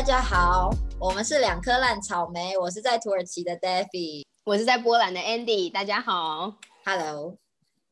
[0.00, 7.36] 大家好，我们是两颗烂草莓，我是在土耳其的 Daffy，我是在波兰的 Andy，大家好，Hello。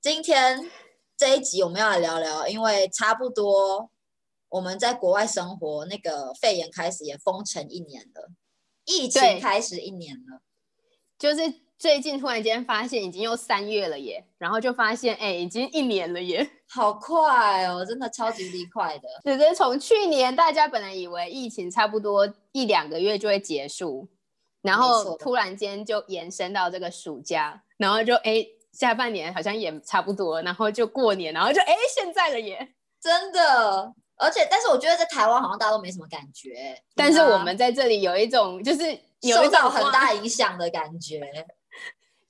[0.00, 0.70] 今天
[1.18, 3.90] 这一集我们要来聊聊，因为差不多
[4.48, 8.30] 我们在国外生活，那个肺炎开始也封城一年了，
[8.86, 10.40] 疫情开始一年了，
[11.18, 11.67] 就是。
[11.78, 19.08] 最近突然间发现已经又三月了耶，然后就发现哎，已经一年了耶， 好快哦，真的超级离快的。
[19.24, 24.08] 只是从去年大家本来以为疫情差不多一两个月就会结束，
[24.60, 33.94] 然后突然间就延伸到这个暑假，然后就哎下半年好像也差不多，然后就过年，然后就哎现在了耶，真的。
[34.20, 41.20] 而且，但是我觉得在台湾好像大家都没什么感觉，但是我们在这里有一种就是受到很大影响的感觉。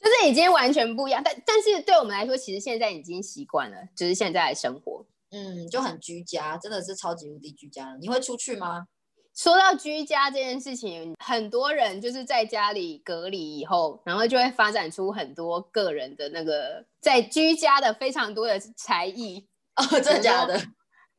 [0.00, 7.96] 就是已经完全不一样，但但是对我们来说，其实现在已经习惯了，就是现在的生活，嗯，就很居家，真的是超级无敌居家。
[8.00, 8.86] 你会出去吗？
[9.34, 19.46] 说到居家这件事情，很多人就是在家里隔离以后，然后就会发展出很多个人的那个在居家的非常多的才艺
[19.77, 20.56] 哦，真的假的？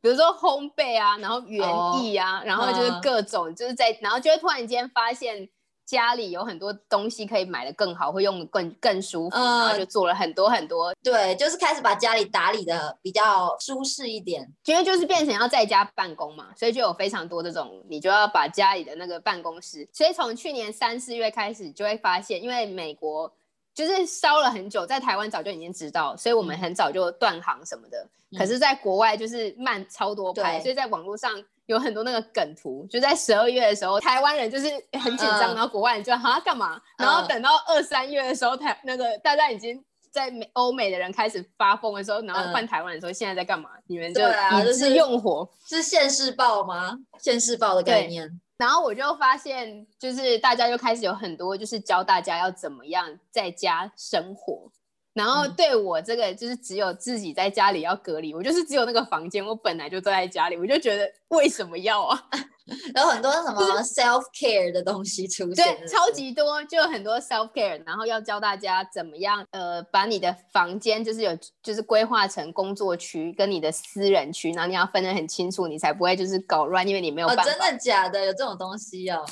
[0.02, 1.68] 比如说烘焙啊，然后园
[2.02, 5.50] 艺啊，然后就是各种就是在，然后就会突然间发现。
[5.90, 10.94] 家里有很多东西可以买的更好，会用的更更舒服，然后就做了很多很多。
[11.02, 19.90] 对，就是开始把家里打理的比较舒适一点，因为就是变成要在家办公嘛，所以就有非常多这种，你就要把家里的那个办公室。
[19.92, 23.34] 所以从去年三四月开始，就会发现，因为美国
[23.74, 28.08] 就是烧了很久，在台湾早就已经知道，所以我们很早就断航什么的。
[28.38, 31.44] 可是，在国外就是慢超多拍，所以在网络上。
[31.70, 34.68] 有很多那个梗图，就在十二月的时候，台湾人就是
[35.00, 36.82] 很紧张，然后国外人就好干嘛？
[36.98, 39.80] 然后等到二三月的时候，台那个大家已经
[40.12, 43.70] 在美欧美的人开始发疯的时候，然后换台湾人说现在在干嘛？
[43.86, 46.98] 你们就一致用火是现世报吗？
[47.20, 48.42] 现世报的概念。
[48.58, 54.72] 然后我就发现，就是大家就开始有很多就是教大家要怎么样在家生活。
[55.20, 62.24] 然后对我这个就是只有自己在家里要隔离，我就是只有那个房间，我本来就坐在家里，我就觉得为什么要啊？
[62.96, 77.44] 有很多什么 self care 的东西出现，对，超级多，就有很多 self care，然后要教大家怎么样，呃，把你的房间就是有就是规划成工作区跟你的私人区，然后你要分得很清楚，你才不会就是搞乱，因为你没有办法。
[77.44, 78.24] 真的假的？
[78.26, 79.26] 有这种东西哦？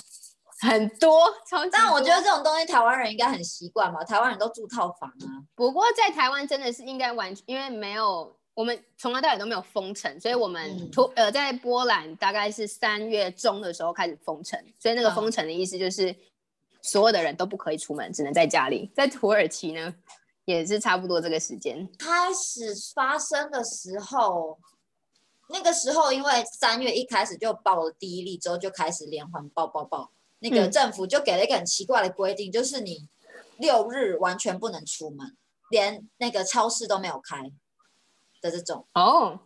[0.60, 1.32] 很多，
[1.72, 4.04] 但我觉得这种东西台湾人应该很习惯吧？
[4.04, 5.44] 台湾人都住套房啊。
[5.54, 16.16] 不过在台湾真的是应该完全，因为没有我们从来到尾都没有封城，所以我们土呃在波兰大概是三月中的时候开始封城，所以那个封城的意思就是
[16.82, 18.92] 所有的人都不可以出门，只能在家里。
[18.96, 19.94] 在土耳其呢
[20.46, 24.58] 也是差不多这个时间开始发生的时候，
[25.50, 30.12] 那个时候因为三月一开始就爆了第一例之后，就开始连环爆爆爆。
[30.40, 33.10] 那个政府就给了一个很奇怪的规定，就是你
[33.58, 35.36] 六日完全不能出门，
[35.70, 37.52] 连那个超市都没有开
[38.42, 39.40] 的这种哦。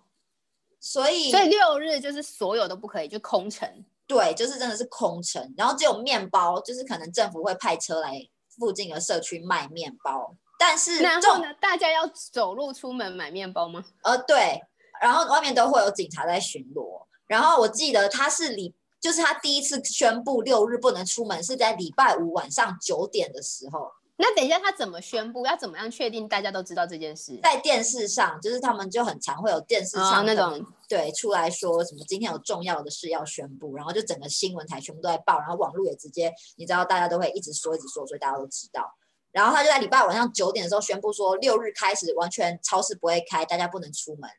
[0.80, 3.86] 所以所以六日就是所有都不可以，就空城。
[4.08, 8.20] 对，就是真的是空城，然后只有面包，就是可能政府会派车来
[8.50, 13.86] 附近的社区卖面包，但是然后呢，大家要走路出门买面包吗？
[14.04, 14.62] 呃，对，
[15.00, 18.76] 然后外面都会有警察在巡逻，然后我记得他是礼。
[19.02, 23.92] 就是他第一次宣布六日不能出门，是在礼拜五晚上九点的时候。
[24.18, 25.48] 那等一下他怎么宣布？
[25.48, 27.40] 要怎么样确定大家都知道这件事？
[27.42, 38.88] 在电视上，就是他们就很常会有电视上那种对出来说什么今天有重要的事要宣布，然后就整个新闻台全部都在报，然后网络也直接你知道大家都会一直说一直说，所以大家都知道。
[39.32, 44.30] 然后他就在礼拜晚上九点的时候宣布说六日开始完全超市不会开，大家不能出门。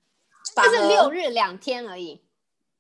[0.55, 2.23] 就是六日两天而已。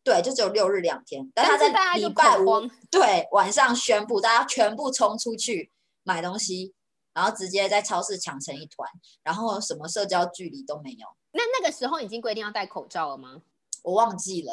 [0.04, 5.70] 对，就只有六日两天，但他在礼拜五对晚上宣布，大家全部冲出去
[6.02, 6.74] 买东西，
[7.14, 8.88] 然后直接在超市抢成一团，
[9.22, 11.06] 然后什么社交距离都没有。
[11.32, 13.42] 那那个时候已经规定要戴口罩了吗？
[13.82, 14.52] 我忘记了。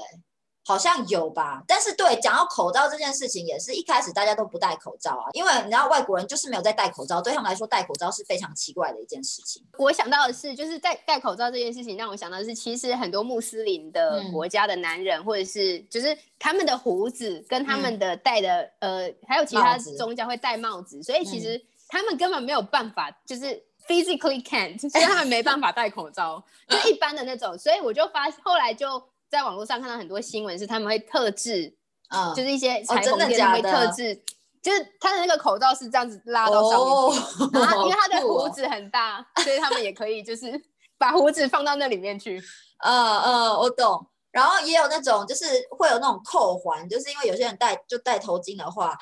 [0.66, 9.66] 好像有吧，但是对讲到口罩这件事情，也是一开始大家都不戴口罩啊，因为你知道外国人就是没有在戴口罩，对他们来说戴口罩是非常奇怪的一件事情。
[9.80, 27.58] 我想到的是，就是在戴口罩这件事情，让我想到的是，其实很多穆斯林的国家的男人，或者是就是他们的胡子跟他们的戴的呃，还有其他宗教会戴帽子，所以其实他们根本没有办法，就是 physically can't，所以他们没办法戴口罩，就一般的那种。
[27.58, 29.02] 所以我就发后来就。
[29.30, 31.76] 在网络上看到很多新闻，是他们会特制，
[32.10, 34.16] 嗯，就是一些裁缝店会特制，
[34.62, 36.80] 就是他的那个口罩是这样子拉到上
[37.12, 40.60] 面，然后因为他的胡子很大，所以他们也可以就是
[40.98, 42.42] 把胡子放到那里面去。
[42.84, 44.08] 嗯嗯，我懂。
[44.31, 48.96] 然后也有那种就是会有那种扣环，就是因为有些人戴就戴头巾的话，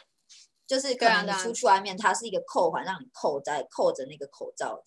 [0.66, 4.84] 就是可能你出去外面，它是一个扣环，让你扣在扣着那个口罩的。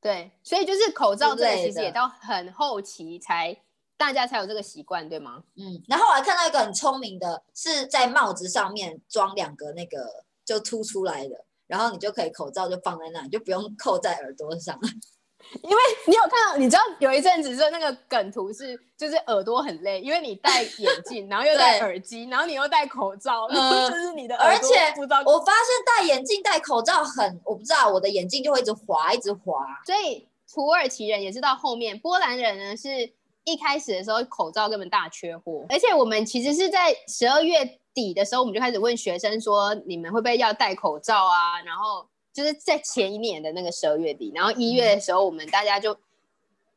[0.00, 3.56] 对，所以就是口罩这个其实也到很后期才
[3.96, 5.42] 大家才有这个习惯，对吗？
[5.56, 14.78] 嗯，然后我还看到一个很聪明的，是在帽子上面装两个那个就凸出来的，然后你就可以口罩就放在那，你就不用 扣在耳朵上。
[15.62, 15.76] 因为
[16.08, 25.00] 你有看到，你知道有一阵子是那个梗图是，就是耳朵很累，因为你戴眼镜，然后又戴耳机，然后你又戴口罩， 就是你的耳朵而且。
[25.24, 29.64] 我发现戴眼镜戴口罩很，我不知道我的眼镜就会一直滑一直滑。
[29.84, 33.12] 所以土耳其人也是到后面，波兰人呢是
[33.46, 41.62] 一开始的时候口罩根本大缺货，而且我们其实是在十二月底的时候，我们就开始问学生说，你们会不会要戴口罩啊？
[41.64, 45.96] 然后就是在前一年的那个十二月底，然后一月的时候，我们大家就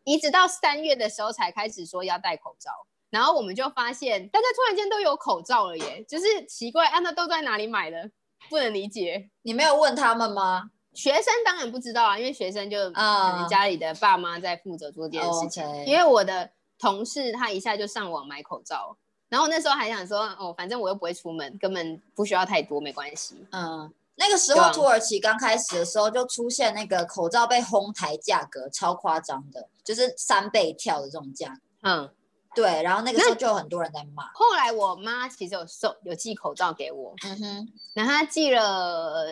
[0.03, 2.69] 一直到三月的时候才开始说要戴口罩。
[3.09, 8.11] 然后我们就发现，大家突然间都有口罩了耶，就是奇怪，啊，那都在哪里买的？
[8.47, 9.29] 不能理解。
[9.41, 10.69] 你没有问他们吗？
[10.93, 15.63] 学生当然不知道啊，因为学生就可啊能家里的爸妈在负责做这件事情。
[15.85, 18.95] 因为我的同事他一下就上网买口罩，
[19.27, 23.45] 然后那时候还想说，哦，反正我又不会出门，根本不需要太多，没关系。
[23.51, 31.61] 嗯，那个时候土耳其刚开始的时候就出现那个口罩被哄抬价格超夸张的，就是三倍跳的这种价格。
[31.81, 32.09] 嗯，
[32.55, 34.23] 对，然后那个时候就有很多人在骂。
[34.33, 39.25] 后来我妈其实有送有寄口罩给我，嗯哼，然后她寄了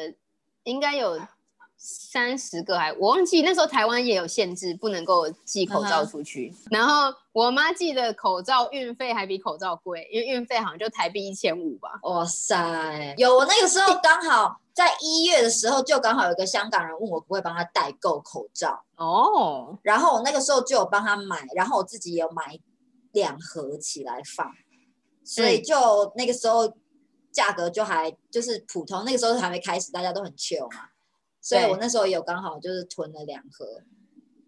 [0.63, 1.19] 应该有
[1.89, 6.54] 三十个还我忘记那时候台湾也有限制，不能够寄口罩出去。
[6.69, 11.98] 然后我妈寄的口罩运费还比口罩贵，因为运费好像就台币一千五吧。
[12.04, 22.60] 哇塞，有我那个时候刚好在一月的时候，就刚好有一个香港人问我可不可以帮他代购口罩，哦，然后我那个时候就有帮他买，然后我自己也有买
[23.13, 24.51] 两盒起来放，
[25.24, 26.74] 所以嗯就那个时候
[27.31, 30.90] 价格就还就是普通，那个时候还没开始，大家都很 chill 嘛，
[31.47, 33.65] 所以我那时候也有刚好就是囤了两盒。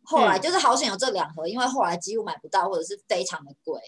[0.03, 3.79] 后来嗯就是好险有这两盒，因为后来几乎买不到，或者是非常的贵。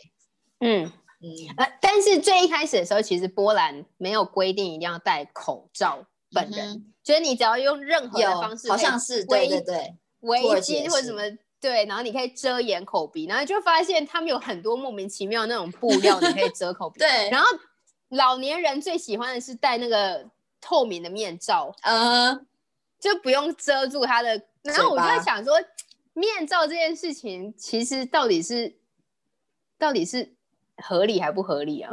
[0.60, 0.86] 嗯，
[1.20, 1.28] 嗯，
[1.58, 11.22] 呃，但是最一开始的时候，其实波兰没有规定一定要戴口罩，本人、嗯就是你只要用任何的方式，好像是对对对，围巾或者什么。
[11.60, 16.98] 对，然后你可以遮掩口鼻，然后就发现他们有很多莫名其妙的那种布料，你可以遮口鼻。
[17.02, 17.48] 对，然后
[18.10, 20.28] 老年人最喜欢的是戴那个
[20.60, 22.36] 透明的面罩，呃，
[23.02, 24.42] 就不用遮住他的。
[24.62, 25.60] 然后我就在想说，
[26.14, 28.74] 面罩这件事情其实到底是
[29.78, 30.34] 到底是
[30.78, 31.92] 合理还不合理啊？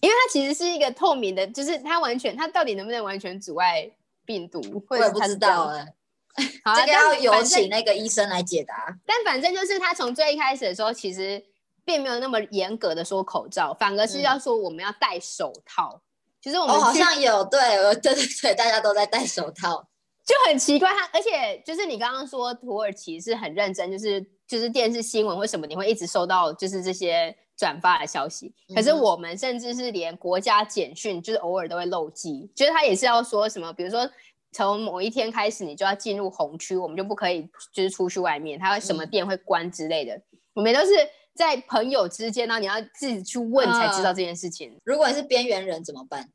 [0.00, 3.90] 因为它其实是一个透明的，就是它完全它到底能不能完全阻碍
[4.26, 4.60] 病毒？
[4.86, 5.94] 或者我也不知道哎、
[6.64, 8.94] 好啊这个要有请那个医生来解答。
[9.06, 11.42] 但反正就是他从最一开始的时候，其实
[11.84, 16.02] 并没有那么严格的说口罩，反而是嗯要说我们要戴手套。
[16.42, 19.88] 其实我哦，好像有，对，呃对对对，大家都在戴手套。
[20.26, 28.52] 就很奇怪，他而且就是你刚刚说土耳其是很认真，就是就是电视新闻为什么，你会一直收到就是这些转发的消息。
[28.74, 34.10] 可是我们甚至是连国家简讯，就是偶尔都会漏记，就是他也是要说什么，比如说
[34.50, 40.20] 从某一天开始，你就要进入红区，我们就不可以就是出去外面，他什么嗯店会关之类的。
[40.54, 40.90] 我们都是
[41.34, 44.76] 在朋友之间，呢你要自己去问才知道这件事情。
[44.82, 46.28] 如果你是边缘人怎么办？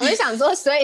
[0.00, 0.80] 我就想说， 所以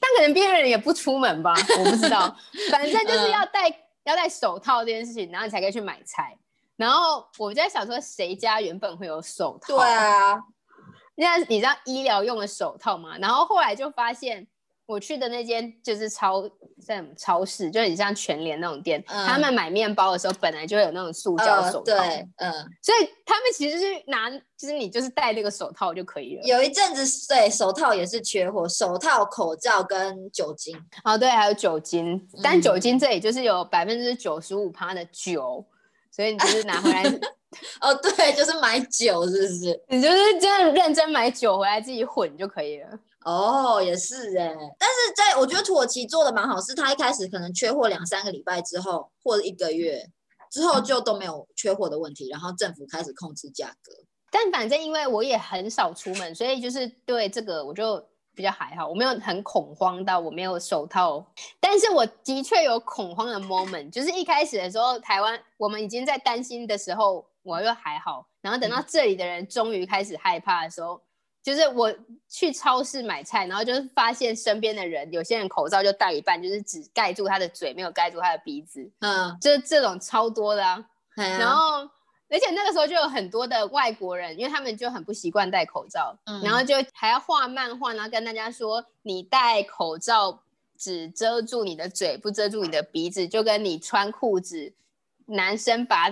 [0.00, 2.34] 但可能别人也不出门吧，我不知道。
[2.70, 3.68] 反正就是嗯要戴、
[4.04, 6.36] 要戴手套这件事情，然后你才可以去买菜。
[6.76, 9.76] 然后我就在想说，谁家原本会有手套？
[9.78, 10.38] 对，啊，
[11.16, 13.16] 那你知道医疗用的手套吗？
[13.18, 14.46] 然后后来就发现，
[14.90, 16.42] 我去的那间就是超
[16.84, 26.42] 在超市，就很像全联那种店，嗯他们买面包的时候本来就会有那种塑胶呃，手套，对，嗯，所以他们其实是拿，就是你就是戴那个手套就可以了。
[26.42, 30.76] 有一阵子对手套也是缺货，手套、口罩跟酒精。
[31.04, 35.64] 哦，对，还有酒精，但嗯酒精这里就是有百分之九十五趴的酒，
[36.10, 37.04] 所以你就是拿回来，
[37.80, 39.80] 哦，对，就是买酒，是不是？
[39.88, 42.88] 你就是真的认真买酒回来自己混就可以了。
[43.24, 44.48] 哦，也是哎，
[44.78, 50.08] 但是在我觉得土耳其做的蛮好，是他一开始可能缺货两三个礼拜之后，或者一个月
[50.50, 53.92] 之后就都没有缺货的问题，然后政府开始控制价格。
[54.30, 58.02] 但反正因为我也很少出门，所以就是对这个我就
[58.34, 61.22] 比较还好，我没有很恐慌到我没有手套，
[61.60, 71.02] 但是我的确有恐慌的 moment，就是一开始的时候，台湾我们已经在担心的时候，我又还好，然后等到这里的人终于开始害怕的时候。
[71.42, 71.92] 就是我
[72.28, 80.84] 去超市买菜，然后就是发现身边的人，有些人口罩就戴一半，就是只盖住他的嘴，没有盖住他的鼻子，嗯，就是这种超多的啊。
[81.14, 81.78] 然然后
[82.28, 90.42] 而且那个时候就有很多的外国人，因为他们就很不习惯戴口罩，嗯然后就还要画漫画，然后跟大家说，你戴口罩
[90.78, 94.72] 只遮住你的嘴，不遮住你的鼻子，就跟你穿裤子，
[95.26, 96.10] 男生把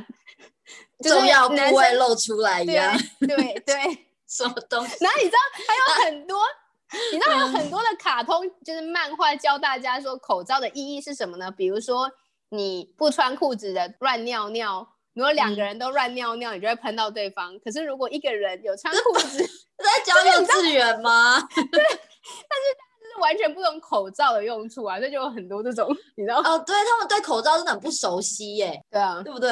[1.00, 4.07] 就是重要部位露出来一样，对对对。
[4.28, 4.96] 什么东西？
[5.00, 6.38] 然后你知道还有很多，
[7.12, 11.50] 你知道还有很多的卡通，就是漫画教大家说口罩的意义是什么呢？
[11.50, 12.10] 比如说
[12.50, 17.58] 你不穿裤子的乱尿尿，如果两个人都乱尿尿，你就会喷到对方。
[17.60, 21.40] 可是如果一个人有穿裤子，就 是在教幼稚园吗？
[21.50, 26.38] 对，但是完全不懂口罩的用处啊，这就有很多这种，你知道？
[26.38, 29.50] 哦，对他们对口罩真的很不熟悉耶，对啊，对不对？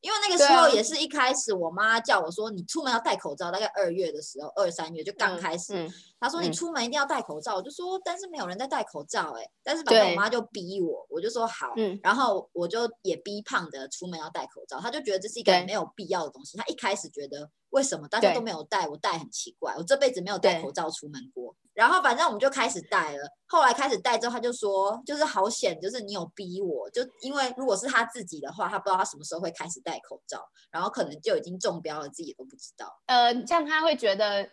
[0.00, 3.50] 因为那个时候也是一开始，我妈叫我说，你出门要戴口罩。
[3.50, 7.56] 大概二月的时候，二三月就刚开始，嗯，她说你嗯出门一定要戴口罩。
[7.56, 9.42] 我就说，但是没有人在戴口罩哎。
[9.64, 11.72] 但是反正对我妈就逼我，我就说好。
[11.76, 16.56] 嗯然后我就也逼胖的出门要戴口罩，她就觉得这是一个没有必要的东西。
[16.56, 21.54] 她一开始觉得为什么大家都没有戴，我戴很奇怪，我这辈子没有戴口罩出门过。
[21.76, 32.90] 然后反正我们就开始戴了，后来开始戴之后，他就说，就是好险，就是你有逼我，就因为如果是他自己的话，他不知道他什么时候会开始戴口罩，然后可能就已经中标了，自己都不知道。
[33.06, 34.48] 呃，这样他会觉得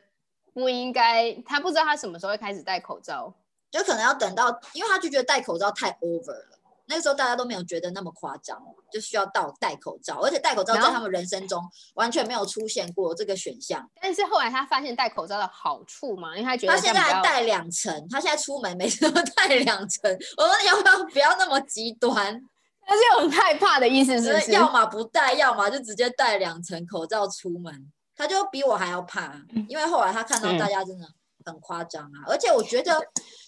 [0.53, 3.33] 不应该，他不知道他什么时候会开始戴口罩。
[3.71, 6.52] 就可能要等到，因为他就觉得戴口罩太 over 了。
[6.93, 11.59] 那个时候大家都没有觉得那么夸张，就需要到戴口罩，而且戴口罩在他们人生中
[11.95, 13.89] 完全没有出现过这个选项。
[13.99, 20.15] 但是后来他发现戴口罩的好处嘛，因为他觉得他现在还戴两层，他现在出门每次都戴两层。
[20.37, 22.39] 我说你要不要不要那么极端？
[22.85, 27.91] 他是有很害怕的意思，是要么不戴，要么就直接戴两层口罩出门。
[28.15, 29.33] 他就比我还要怕，
[29.67, 31.07] 因为后来他看到嗯大家真的
[31.45, 32.91] 很夸张啊，而且我觉得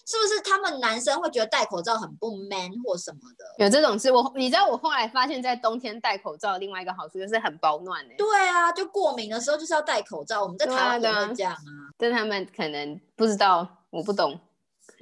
[0.06, 3.64] 是不是他们男生会觉得戴口罩很不 man 或什么的？
[3.64, 11.92] 有这种事，我你知道我后来发现，在冬天戴口罩另外一个好处就是很保暖呢、欸对啊，就过敏的时候就是要戴口罩，我们在台湾也对啊会这样啊。
[11.98, 14.32] 但他们可能不知道，我不懂。
[14.32, 14.40] 嗯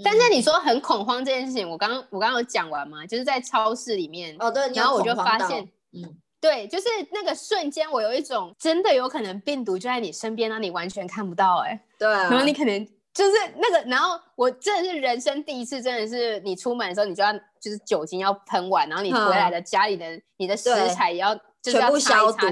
[0.02, 6.02] 但是你说很恐慌这件事情，我刚刚我刚刚有讲完嘛，就是在超市里面，哦，对，然后我就发现，嗯，
[6.40, 22.46] 对，就是那个瞬间，我有一种真的有可能病毒就在你身边，让你完全看不到、欸，哎，对啊，然后你可能就是那个，然后我真的是人生第一次，真的是你出门的时候，你就要就是酒精要喷完，然后你回来的家里的你的食材也要就是全部消毒。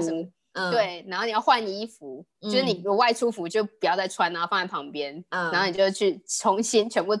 [0.53, 7.15] 嗯，对，然后你要换衣服，就是你外出服就不要再穿，然后放在旁边，嗯，然后你就去重新全部，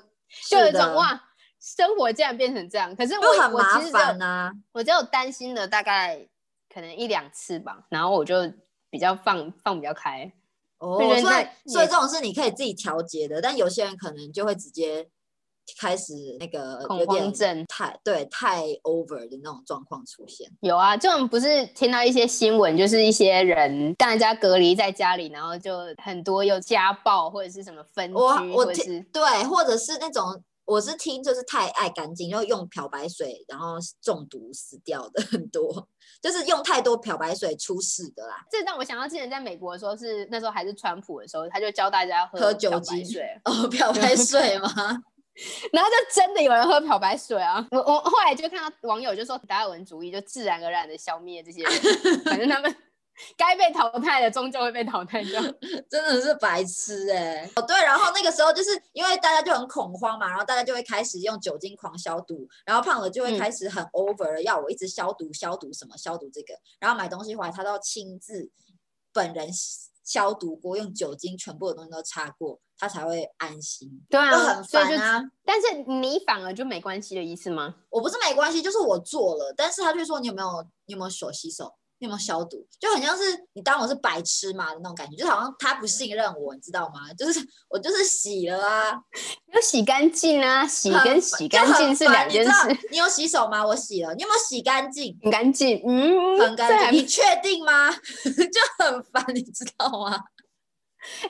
[0.47, 1.19] 就有一，种哇，
[1.59, 2.95] 生活竟然变成这样。
[2.95, 4.53] 可是我就很麻我其实只有烦啊。
[4.71, 6.27] 我只有担心了大概
[6.71, 8.35] 可能一两次吧，然后我就
[8.91, 10.31] 比较放放比较开。
[10.83, 15.07] 哦，所以所以这种是你可以自己调节的，但有些人可能就会直接
[15.79, 20.45] 开始那个恐慌症太对太 over 的那种状况出现。
[20.59, 35.87] 有啊，这种不是听到一些新闻，就是一些人大家隔离在家里，然后就很多有家暴或者是什么分居，我我或者是对，或者是那种我是听就是太爱干净，就用漂白水然后中毒死掉的 很多，
[36.21, 38.45] 就是用太多漂白水出事的啦。
[38.49, 44.69] 这让我想到之前在美国的时候是那时候还是川普的时候，他就教大家喝喝酒漂白精水，哦，漂白水吗？
[45.73, 47.67] 然后就真的有人喝漂白水啊！
[47.71, 51.73] 我我后来就看到网友就说达尔文主义就自然而然的消灭这些人，
[52.23, 52.75] 反正他们
[53.37, 55.41] 该被淘汰的终究会被淘汰掉。
[55.89, 68.49] 真的是白痴哎、哦，对，然后那个时候就是因为大家就很恐慌嘛，然后大家就会开始用酒精狂消毒，然后胖了就会嗯开始很 over 了，要我一直消毒消毒什么消毒这个，然后买东西回来他都要亲自
[69.11, 69.49] 本人
[70.03, 75.23] 消毒过，用酒精全部的东西都擦过，他才会安心，对啊，所以就烦啊。
[75.45, 77.75] 但是你反而就没关系的意思吗？
[77.89, 87.13] 我不是没关系，就是我做了，但是他就说你有没有你有没有手洗手，你有没有消毒，就很像是你当我是白痴嘛的那种感觉，就好像他不信任我，你知道吗？
[87.17, 88.91] 就是我就是洗了啊，
[89.53, 92.77] 要洗干净啊，洗跟 洗干净是两件事。
[92.91, 93.65] 你有洗手吗？
[93.65, 94.13] 我洗了。
[94.15, 95.17] 你有没有洗干净？
[95.23, 96.99] 很干净，嗯，很干净。
[96.99, 97.89] 你确定吗？
[97.95, 100.19] 就很烦，你知道吗？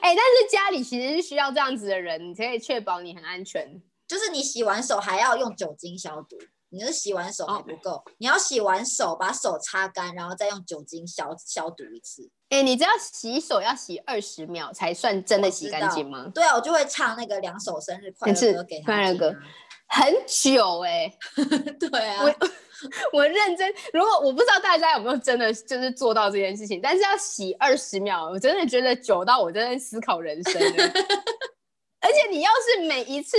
[0.02, 3.80] 但是家里其实是需要这样子的人，你才可以确保你很安全。
[4.08, 6.36] 就是你洗完手还要用酒精消毒，
[6.74, 12.28] 你是洗完手还哦不够，你要洗完手把手擦干，然后再用酒精消消毒一次。
[12.50, 16.30] 哎、你知道洗手要洗二十秒才算真的洗干净吗？
[16.34, 19.34] 对啊，我就会唱那个两首生日快乐歌给他快乐歌。
[19.86, 21.12] 很久哎、
[21.78, 22.34] 对啊，我
[23.12, 30.60] 我认真，如果我不知道大家有没有真的就是做到这件事情，但是要洗二十秒，我真的觉得久到我真的思考人生。
[32.00, 33.36] 而且你要是每一次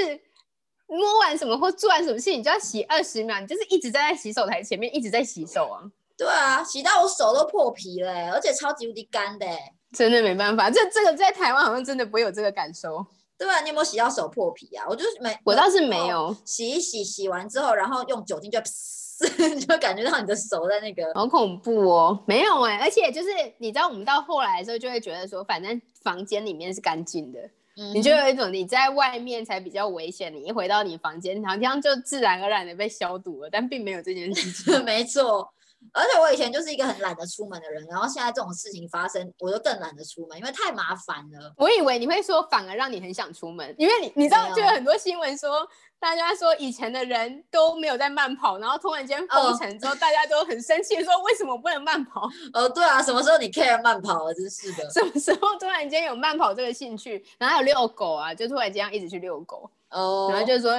[0.87, 5.81] 摸完什么或做完什么事，你就要洗二十秒，你就是一直站在洗手台前面一直在洗手啊。
[6.17, 9.73] 对啊，洗到我手都破皮了欸，而且超级无敌干的欸。
[9.91, 13.05] 真的没办法，这这个在台湾好像真的不会有这个感受。
[13.37, 14.85] 对啊，你有没有洗到手破皮啊？
[14.87, 21.03] 我就是没，我倒是没有，洗一洗，洗完之后，然后用酒精就噗， 就感觉到你的手在那个。
[21.13, 22.23] 好恐怖哦！
[22.25, 27.39] 没有哎、而且就是你知道，我们到后来的时候就会觉得说，反正房间里面是干净的，
[27.77, 34.84] 嗯你就有一种你在外面才比较危险，你一回到你房间，好像就自然而然的被消毒了，但并没有这件事情。
[34.86, 35.54] 没错。
[35.93, 41.53] 而且我以前就是一个很懒得出门的人，然后现在这种事情发生，我就更懒得出门，因为太麻烦了。
[41.57, 45.67] 我以为你会说，反而让你很想出门，因为你你知道，就有很多新闻说，
[45.99, 52.29] 大家说以前的人都没有在慢跑，然后突然间封哦城之后，大家都很生气，说为什么不能慢跑？
[52.53, 54.33] 哦，对啊，什么时候你 care 慢跑了？
[54.33, 54.89] 真是的。
[54.89, 57.25] 什么时候突然间有慢跑这个兴趣？
[57.37, 60.73] 然后还有遛狗啊，就突然间要一直去遛狗，哦，然后就说，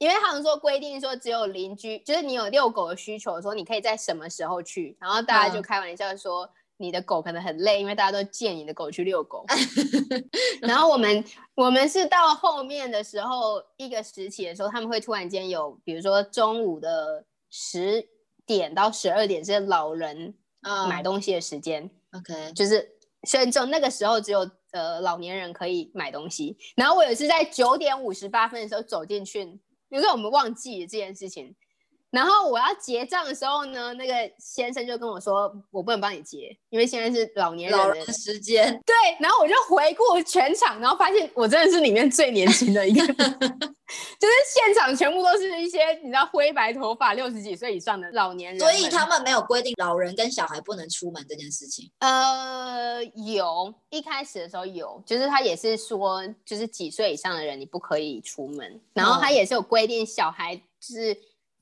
[0.00, 6.50] 因为他们说规定说只有邻居，就是你有遛狗的需求的时候，你可以在什么时候去，然后大家就嗯开玩笑说。
[6.82, 9.44] 你的狗可能很累，因为大家都借你的狗去遛狗。
[10.66, 11.22] 然后我们
[11.54, 18.02] 我们是到后面的时候，一个时期的时候，他们会突然间有，比如说中午的十
[18.46, 22.88] 点到十二点是老人嗯买东西的时间，OK，就是
[23.28, 26.56] 所以就那个时候只有呃老年人可以买东西。
[26.76, 31.54] 然后我有一次在九点五十八分的时候走进去，比如说我们忘记这件事情。
[32.10, 48.58] 然后我要结账的时候呢，那个先生就跟我说，我不能帮你结，因为现在是老年人的老人时间，对，然后我就回顾全场，然后发现我真的是里面最年轻的一个， 就是现场全部都是一些你知道灰白头发、六十几岁以上的老年人。
[48.58, 51.90] 所以他们没有规定老人跟小孩不能出门这件事情。
[52.00, 61.16] 呃有一开始的时候有，就是他也是说，就是几岁以上的人你不可以出门，然后他哦也是有规定小孩就是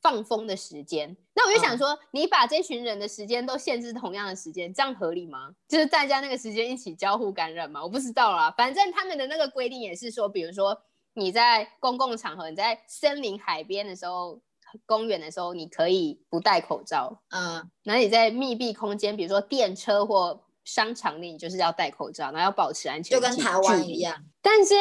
[0.09, 1.15] 放风的时间。
[1.35, 5.51] 那我就想说，你把这群人的时间都限制同样的时间，这样合理吗？
[5.69, 7.83] 就是大家那个时间一起交互感染吗？
[7.83, 10.81] 我不知道啦，反正他们的那个规定也是说，比如说
[11.13, 14.41] 你在公共场合，你在森林、海边的时候。
[14.85, 24.01] 公园的时候，你可以不戴口罩，嗯，那你在密闭空间，比如说电车或商场里，你就是要戴口罩，然后要保持安全，就跟台湾一。
[24.01, 24.15] 样。
[24.43, 24.75] 但是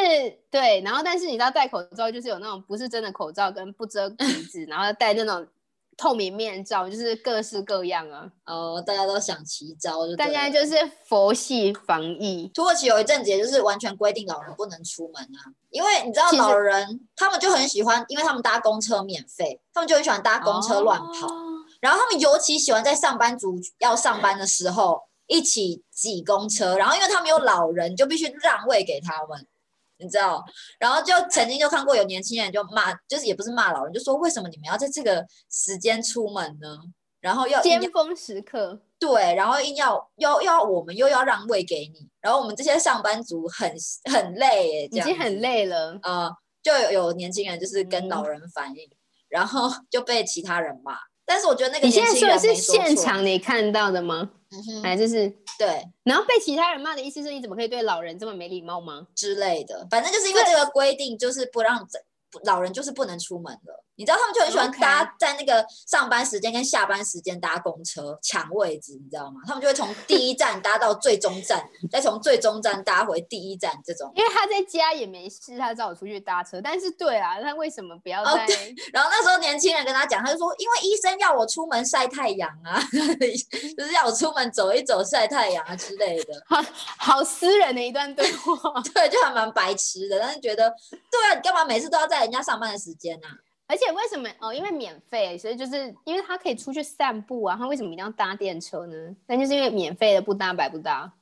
[0.52, 5.48] 对，然后但是你知道戴口罩就是有那种不是真的口罩，跟不遮鼻 子，然后戴那种
[5.96, 8.30] 透明面罩，就是各式各样啊。
[8.46, 29.48] 哦，大家都想奇招就，大家就是佛系防疫，土耳其有一阵子，也就是完全规定老人不能出门啊，因为你知道老人他们就很喜欢，因为他们搭公车免费，他们就很喜欢搭公车乱跑，哦然后他们尤其喜欢在上班族要上班的时候一起挤公车，然后因为他们有老人，就必须让位给他们。
[30.00, 30.46] 你知道，
[30.78, 36.78] 然后就曾经就看过有年轻人就骂，就是也不是骂老人，就说为什么你们要在这个时间出门呢？
[37.20, 43.76] 然后要尖峰时刻，对，然后硬要要要我们又要让位给你，然后我们这些上班族很
[44.12, 45.42] 很累耶，已经很。
[45.42, 45.98] 累了。
[46.04, 48.90] 呃，就有有年轻人就是跟老嗯人反映，
[49.30, 50.96] 然后就被其他人骂。
[51.26, 54.30] 但是我觉得那个你现年在说的是现场你看到的吗？
[54.50, 55.30] 嗯哼，还就是？
[55.60, 59.08] 对然后被其他人骂的意思是你怎么可以对老人这么没礼貌吗？
[59.16, 62.00] 之类的，反正就是因为这个规定，就是不让这
[62.44, 63.84] 老人就是不能出门了。
[63.98, 69.42] 你知道他们就很喜欢搭在那个上班时间跟下班时间搭公车抢位置，你知道吗？
[69.48, 74.12] 他们就会从第一站搭到最终站，再从最终站搭回第一站这种。
[74.16, 76.62] 因为他在家也没事，他叫我出去搭车。
[76.62, 78.76] 但是对啊，他为什么不要哦在？
[78.94, 82.80] 然后那时候年轻人跟他讲，他就说，因为医生要我出门晒太阳啊，
[83.76, 86.34] 就是要我出门走一走晒太阳啊之类的。
[86.48, 86.64] 好
[86.98, 88.56] 好私人的一段对话。
[88.94, 90.72] 对，就还蛮白痴的，但是觉得，
[91.10, 93.28] 对啊，你干嘛每次都要在人家上班的时间啊？
[93.68, 94.54] 而且为什么哦？
[94.54, 97.56] 因为免费，所以就是因为他可以出去散步啊。
[97.58, 99.16] 他为什么一定要搭电车呢？
[99.28, 101.14] 那就是因为免费的不搭白不搭。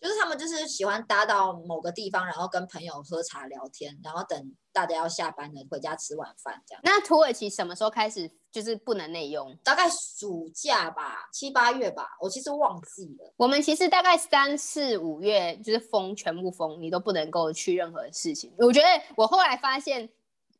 [0.00, 6.80] 就是他们就是喜欢搭到某个地方，然后跟朋友喝茶聊天，然后等大家要下班了回家吃晚饭这样。
[6.84, 9.52] 那土耳其什么时候开始就是不能内用？
[9.64, 13.34] 大概暑假吧，七八月吧，我其实忘记了。
[13.36, 18.54] 我们其实大概三四五月就是封，全部封，你都不能够去任何事情。
[18.56, 20.08] 我觉得我后来发现，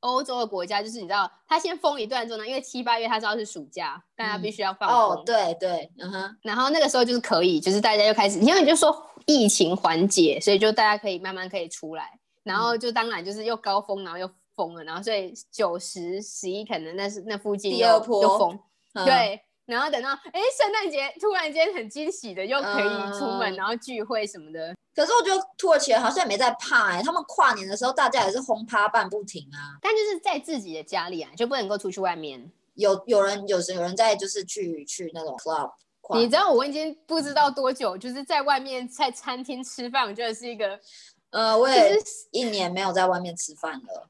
[0.01, 4.99] 欧洲的国家就是你知道，他先封一段之后呢，因为七八月他知道是暑假，大家必须要放风。
[4.99, 12.81] 哦，对对，嗯哼，然后那个时候就是可以，就是大家又开始，因为你就说疫情缓解，所以就大家可以慢慢可以出来，然后嗯。
[12.81, 18.59] 就当然就是又高峰，然后又封了，然后所以九十十一可能那是那附近又第二波又封，
[18.95, 29.77] 嗯，对，然后等到哎圣诞节突然间很惊喜的又可以出门，嗯然后聚会什么的，可是我觉得土耳其人好像也没在怕哎、他们跨年的时候大家也是轰趴办不停啊。
[29.83, 32.51] 但就是在自己的家里啊，就不能够出去外面。
[32.75, 35.71] 有有人有时有人在就是去去那种 club。
[36.15, 40.81] 你知道我已经不知道多久，就是在外面在餐厅吃饭，我觉得是一个，
[41.29, 41.95] 呃，我也
[42.31, 44.09] 一年没有在外面吃饭了。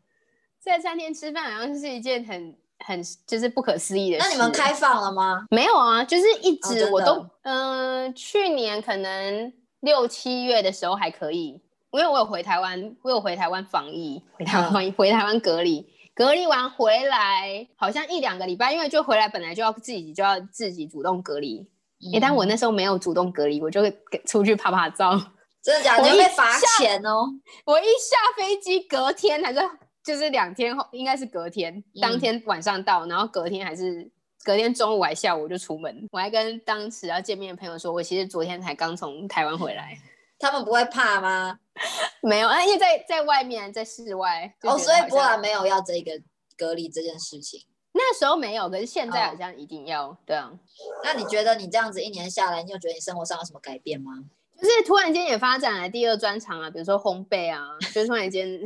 [0.61, 4.27] 在餐厅吃饭好像是一件很很就是不可思议的事。
[4.27, 5.47] 那你们开放了吗？
[5.51, 11.61] 没有啊，就是一直我都，嗯、去年可能六七月的时候还可以，
[11.93, 15.87] 因为我有回台湾，我有回台湾防疫，回台湾嗯防疫， 回台湾隔离。
[16.15, 21.65] 隔离完回来，好像一两个礼拜，因为就回来本来就要自己就要自己主动隔离，
[22.13, 25.13] 诶，但我嗯那时候没有主动隔离，我就会出去拍拍照。
[25.63, 26.03] 真的假的？
[26.03, 27.25] 我一你会被罚下钱哦。
[27.65, 29.61] 我一下飞机，隔天还是
[30.09, 34.11] 就是两天后，应该是隔天，嗯当天晚上到，然后隔天还是
[34.43, 36.09] 隔天中午还下午我就出门。
[36.11, 39.99] 我还跟当时要见面的朋友说，我其实昨天才刚从台湾回来，
[40.39, 41.59] 他们不会怕吗？
[42.23, 44.51] 没有，啊因为在在外面，在室外。
[44.63, 46.13] 哦，所以波兰没有要这个
[46.57, 47.61] 隔离这件事情。
[47.93, 50.51] 那时候没有，可是现在哦好像一定要，对啊。
[51.05, 54.13] 那你觉得你这样子一年下来，你有觉得你生活上有什么改变吗？
[54.57, 58.59] 就是突然间也发展了第二专长啊，比如说烘焙啊，就是突然间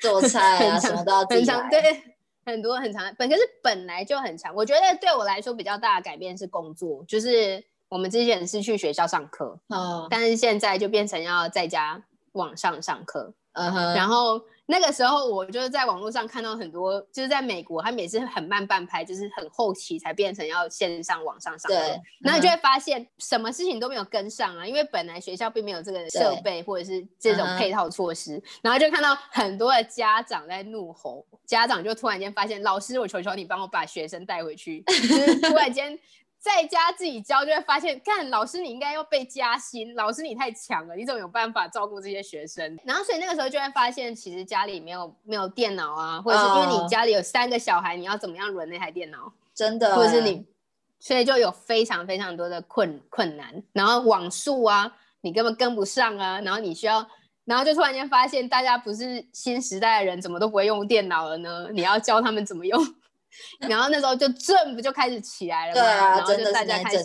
[0.00, 1.68] 做菜啊， 什么都要自己，来。
[1.70, 2.02] 对，
[2.46, 4.54] 很多很长，本可是本来就很长。
[4.54, 13.32] 我觉得对我来说比较大的改变是工作，就是我们之前是去学校上课，嗯但是现在就变成要在家网上上课。
[13.52, 22.00] 嗯哼，然后那个时候我就是在网络上看到很多，就是在美国，他们也是很慢半拍，就是很后期才变成要线上网上上课对。
[22.20, 35.98] 然后你就会发现什么事情都没有跟上啊，因为本来学校并没有这个设备或者是这种配套措施，然后就看到很多的家长在怒吼，家长就突然间发现，老师，我求求你帮我把学生带回去，就是突然间。
[36.38, 42.78] 在家自己教，就会发现，看老师你应该要被加薪，老师你太强了，你怎么有办法照顾这些学生？
[42.84, 49.32] 然后所以那个时候就会发现，其实家里没有没有电脑啊，或者是因为哦你家里有三个小孩，你要怎么样轮那台电脑？
[49.52, 50.46] 真的欸，或者是你，
[51.00, 57.04] 所以就有非常非常多的困困难，然后网速啊，你根本跟不上啊，然后你需要，
[57.44, 61.68] 然后就突然间发现大家不是新时代的人，怎么都不会用电脑了呢？
[61.72, 62.80] 你要教他们怎么用，
[63.68, 67.04] 然后那时候就政不就开始起来了嘛，对啊，真的是那大家开始。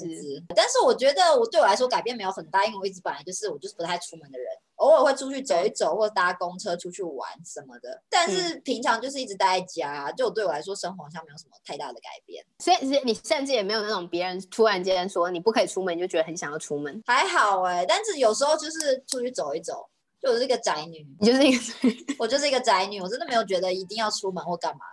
[0.56, 8.02] 但是我觉得我对我来说改变没有很大，因为我一直本来就是我就是不太出门的人，偶尔会出去走一走或搭公车出去玩什么的。
[8.10, 12.44] 但嗯是平常就是一直待在家，就对我来说生活好像没有什么太大的改变。
[12.60, 17.02] 所以你甚至也没有那种别人突然间说你不可以出门，你就觉得很想要出门。
[17.06, 19.88] 还好哎、但是有时候就是出去走一走，
[20.22, 24.93] 就我是一个宅女，你就是一个，我就是一个宅女，我真的没有觉得一定要出门或干嘛的。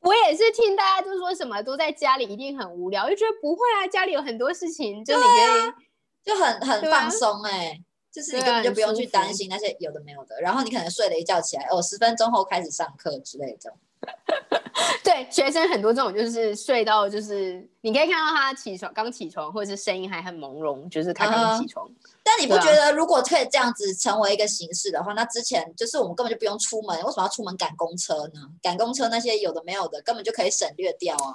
[0.00, 5.72] 我也是听大家就说什么都在家里一定很无聊，就觉得不会啊，家里有很多事情，就你可以。
[6.22, 7.80] 就很很放松哎、
[8.12, 13.72] 就是你根本就不用去担心那些有的没有的，然后你可能睡了一觉起来，哦，十分钟后开始上课之类的。
[15.04, 21.86] 对，学生很多这种就是睡到就是你可以看到他起床刚起床，或者是声音还很朦胧，就是他刚起床。
[22.22, 28.40] 但你不觉得，如果可以这样子成为一个形式的话，那之前就是我们根本就不用出门，为什么要出门赶公车呢？
[28.62, 31.34] 赶公车那些有的没有的，根本就可以省略掉啊。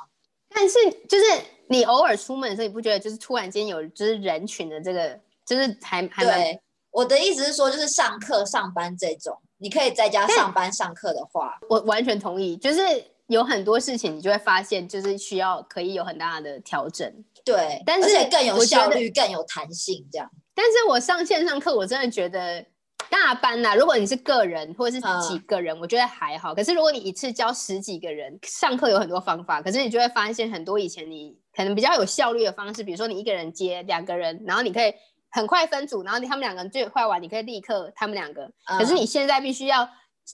[0.50, 0.78] 但是
[1.10, 1.26] 就是
[1.68, 12.82] 你偶尔出门的时候，你不觉得就是突然间有就是人群的这个，就是还还蛮对，我的意思是说，就是上课、上班这种，你可以在家上班、上课的话，我完全同意，就是
[13.26, 17.12] 有很多事情你就会发现，就是需要可以有很大的调整。
[17.44, 20.30] 对，但是更有效率、更有弹性，这样。
[20.54, 22.64] 但是我上线上课，我真的觉得
[23.10, 26.54] 大班呐、如果你是个人或者是嗯几个人，我觉得还好。
[26.54, 34.94] 可是如果你一次教十几个人，上课有很多方法，可是你就会发现很多以前你可能比较有效率的方式，比如说你一个人接两个人，然后你可以
[35.36, 38.44] 很快分组，然后你他们两个人最快完，你可以立刻他们两个。
[38.66, 39.88] 嗯可是你现在必须要。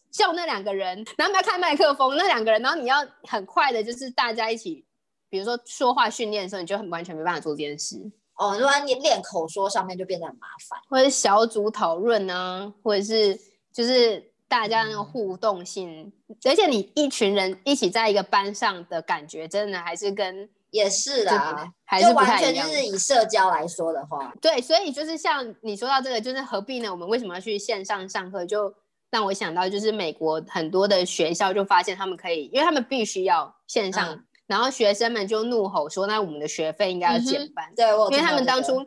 [0.09, 4.85] 叫那两个人，然后你要开麦克风，那两个人，然后你要很快的，就是大家一起，
[5.29, 7.97] 比如说说话训练的时候，你就很完全没办法做这件事。
[8.35, 10.79] 哦，如果你练口说上面就变得很麻烦。
[10.87, 13.37] 或者是小组讨论啊，或者是
[13.73, 16.09] 就是大家那个互动性，
[16.45, 22.53] 而且你一群人一起在一个班上的感觉，真的还是跟也是啦，还是就完全。
[22.53, 26.89] 就是以社交来说的话，对，所以就是像你说到这个，就是何必呢？
[26.89, 28.45] 我们为什么要去线上上课？
[28.45, 28.73] 就
[29.11, 37.73] 让我想到，就是美国很多的学校就发现他们可以，因为他们必须要线上，嗯然后学生们就怒吼说：“那我们的学费应该要减半。
[37.73, 38.85] 对我有因为他们当初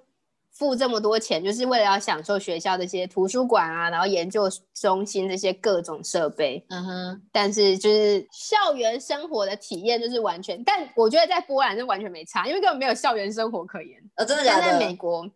[0.55, 6.65] 付这么多钱，就是为了要享受学校这些图书馆啊，然后研究中心这些各种设备。
[6.69, 14.01] 嗯哼，但是就是校园生活的体验就是完全，但我觉得在波兰是完全没差，因为根本没有校园生活可言。
[14.15, 14.95] 呃，真的假但在美？
[14.95, 15.29] 国，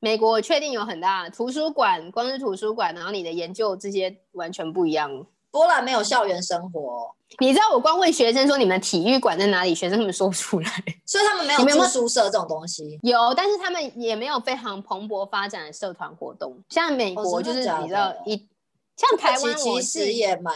[0.00, 5.24] 美国我确定有很大的图书馆，光是图书馆，然后你的研究这些完全不一样。
[5.54, 10.68] 波兰没有校园生活，你知道我光问学生说你们体育馆在哪里，学生他们说不出来。
[11.06, 12.98] 所以他们没有住宿舍这种东西。
[13.04, 18.48] 有，但是他们也没有非常蓬勃发展的社团活动，像美哦国就是真的假你知道的一，
[18.96, 20.52] 像台湾其实也蛮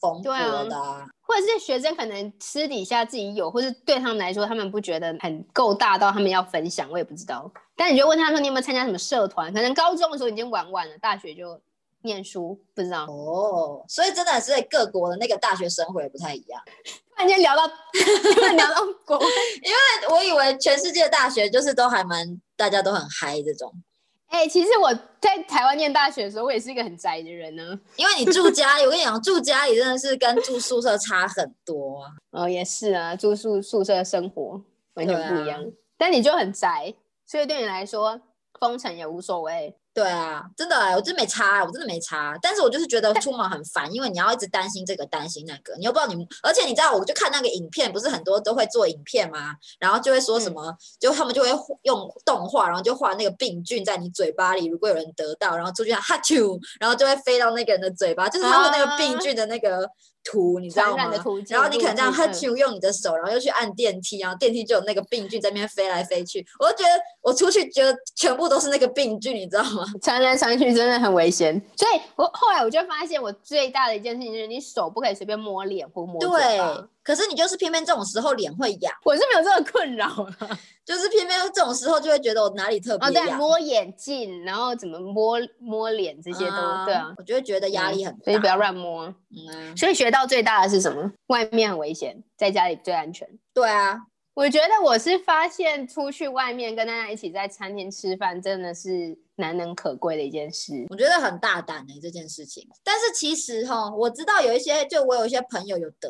[0.00, 1.06] 蓬对啊勃的啊。
[1.22, 7.48] 或者是学生可能私底下自己有，或是对他们来说，他们不觉得很够大到他们要分享，我也不知道。
[7.76, 9.54] 但你就问他们说你有没有参加什么社团？
[9.54, 11.60] 可能高中的时候已经玩完了，大学就
[12.02, 13.04] 念书，不知道。
[13.06, 16.60] 哦，所以真的是各国的那个大学生活也不太一样。
[16.84, 17.66] 突然间聊到，
[18.34, 19.18] 突然聊到国
[19.62, 23.72] 因为，我以为全世界的大学就是都还蛮大家都很嗨这种，
[24.28, 27.78] 哎、其实我在台湾念大学的时候，我也是一个很宅的人呢。
[27.96, 32.12] 因为你住家里，我跟你讲，住家里真的是跟住宿舍差很多啊。
[32.30, 34.62] 哦，也是啊，住宿宿舍生活
[34.94, 35.62] 完全不一样。
[35.64, 36.94] 对但你就很宅，
[37.26, 38.20] 所以对你来说
[38.60, 39.74] 封城也无所谓。
[39.98, 42.38] 对啊，真的欸，我真没差，我真的没差。
[42.40, 49.56] 但是我就是觉得出门很烦，因为你要一直担心这个担心那个，你又不知道你，而且你知道，我就看那个影片，不是很多都会做影片吗？
[49.80, 51.48] 然后就会说什么，就他们就会
[51.82, 59.90] 用动画，然后就画那个病菌在你嘴巴里，如果有人得到，然后出去哈啾，然后就会飞到那个人的嘴巴，就是他们那个病菌的那个
[60.24, 61.10] 图，你知道吗。
[61.48, 66.44] 然后你可能这样路径哈啾用你的手，然后又去按电梯，然后电梯就有那个病菌在那边飞来飞去。
[66.58, 66.90] 我就觉得
[67.22, 69.84] 我出去觉得全部都是那个病菌，你知道吗？
[69.94, 71.60] 嗯传来传去真的很危险。
[71.76, 80.58] 所以我后来我就发现，我最大的一件事情就是，你手不可以随便摸脸或摸嘴对巴。，可是你就是偏偏这种时候脸会痒，我是没有这个困扰了。
[80.84, 88.24] 就是偏偏这种时候就会觉得我哪里特哦，对，别痒，摸眼镜，然后怎么摸摸脸这些都、对啊，我就会觉得压力很大。
[88.24, 89.06] 所以不要乱摸。
[89.30, 91.10] 嗯啊，所以学到最大的是什么？
[91.28, 93.26] 外面很危险，在家里最安全。
[93.54, 93.98] 对啊，
[94.34, 100.84] 我觉得我是发现出去外面跟大家一起在餐厅吃饭，真的是难能可贵的一件事。
[100.90, 102.68] 我觉得很大胆的、这件事情。
[102.84, 106.08] 但是其实哈，我知道有一些，就我有一些朋友有得，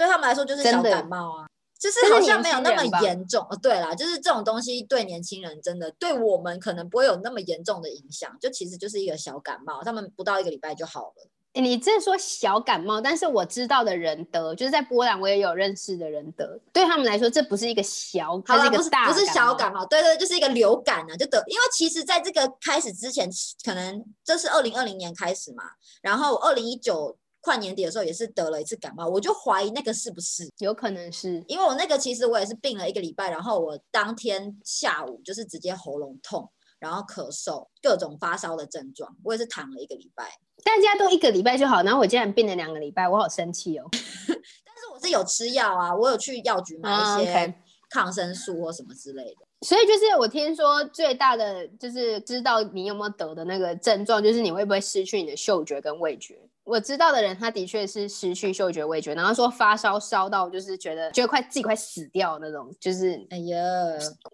[0.00, 1.46] 对他们来说就是小感冒啊。
[1.78, 11.30] 就是好像没有那么严重，哦，对啦，就是这种东西对年轻人真的，对我们可能不会有那么严重的影响，就其实就是一个小感冒，他们不到一个礼拜就好了。
[11.54, 23.26] 诶你这说小感冒，但是我知道的人得，就是在波兰我也有认识的人得，对他们来说这不是一个小，好了，它是一个大不是不是小感冒，对对，就是一个流感啊，就得，因为其实在这个开始之前，
[23.64, 25.64] 可能这是二零二零年开始嘛，
[26.02, 40.30] 然后二零一九快年底的时候也是得了一次感冒，我就怀疑那个是不是，有可能是因为我那个其实我也是病了一个礼拜，然后我当天下午就是直接喉咙痛，然后咳嗽，各种发烧的症状，我也是躺了一个礼拜。
[40.62, 43.86] 大家都一个礼拜就好，然后我竟然病了两个礼拜，我好生气哦。
[43.92, 47.54] 但是我是有吃药啊，我有去药局买啊一些
[47.88, 49.46] 抗生素或什么之类的。
[49.66, 56.38] 所以就是我听说最大的就是知道你有没有得的那个症状，就是你会不会失去你的嗅觉跟味觉。
[56.70, 63.58] 我知道的人，他的确是失去嗅觉、味觉，然后说发烧烧到就是觉得觉得快自己快死掉那种，就是哎呀，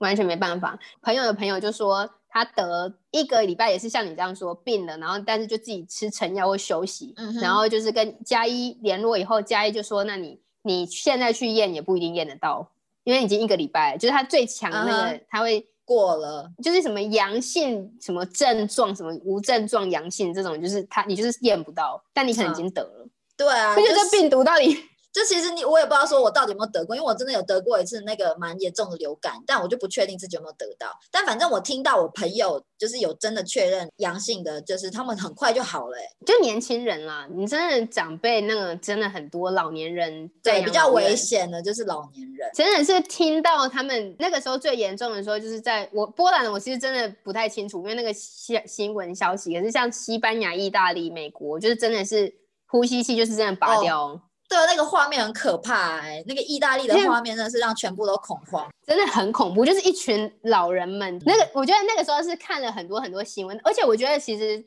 [0.01, 0.79] 完全没办法。
[1.01, 12.71] 朋友的朋友就说他得一个礼拜也是像你这样说病了，然后但是就自己吃成药或休息，嗯然后就是跟加一联络以后，加一就说那你你现在去验也不一定验得到，
[13.05, 15.67] 因为已经一个礼拜，就是他最强的那个、嗯他会。
[15.87, 23.09] 过了，就是什么阳性、什么症状、什么无症状阳性这种，就是他你就是验不到，但你可能已经得了。
[23.37, 24.77] 对啊，而且这病毒到底
[25.17, 30.89] 就其实你我也不知道说我到底有没有得过，因为我真的有得过一次那个蛮严重的流感，但我就不确定自己有没有得到。
[31.11, 41.17] 但反正我听到我朋友就是有真的确认阳性的，就是他们很快就好了、欸，就年轻人啦，你真的长辈那个真的很多老年人在对，比较危。
[41.17, 42.51] 险的就是老年人。
[42.53, 49.55] 真的是听到他们那个时候最严重的时候，就是在我波兰，我其实真的不太清楚，因为那个新新闻消息。
[49.59, 52.33] 可是像西班牙、意大利、美国，就是真的是
[52.67, 58.69] 呼吸器就是真的拔哦掉哦对，那个画面很可怕哎、那个意大利的画面真的是让全部都恐慌。
[58.87, 61.21] 真的很恐怖，就是一群老人们。
[61.27, 64.65] 那个，我觉得那个时候是看了很多很多新闻，而且我觉得其实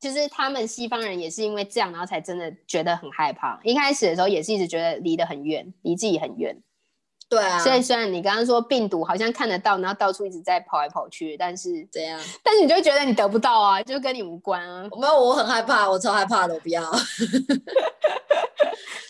[0.00, 3.60] 就是他们西方人也是因为这样，然后才真的觉得很害怕。
[3.62, 6.56] 一开始的时候也是一直觉得离得很远，离自己很远。
[7.30, 12.20] 对啊，所以虽然你刚刚说病毒好像看得到，然后到处一直在跑来跑去，但是怎样？
[12.42, 14.82] 但是你就会觉得你得不到啊，就跟你无关啊。
[14.98, 16.82] 没有，我很害怕，我超害怕的，我不要。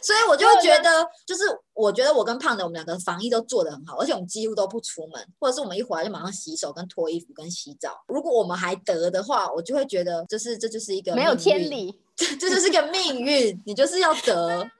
[0.02, 8.02] 所以我就会觉得，就是我觉得我跟胖的我们两个防疫都做得很好，而且我们几乎都不出门，或者是我们一回来就马上洗手、跟脱衣服、跟洗澡。
[8.06, 14.70] 如果我们还得的话，我就会觉得，就是这就是一个没有，天理， 这就是个命运，你就是要得。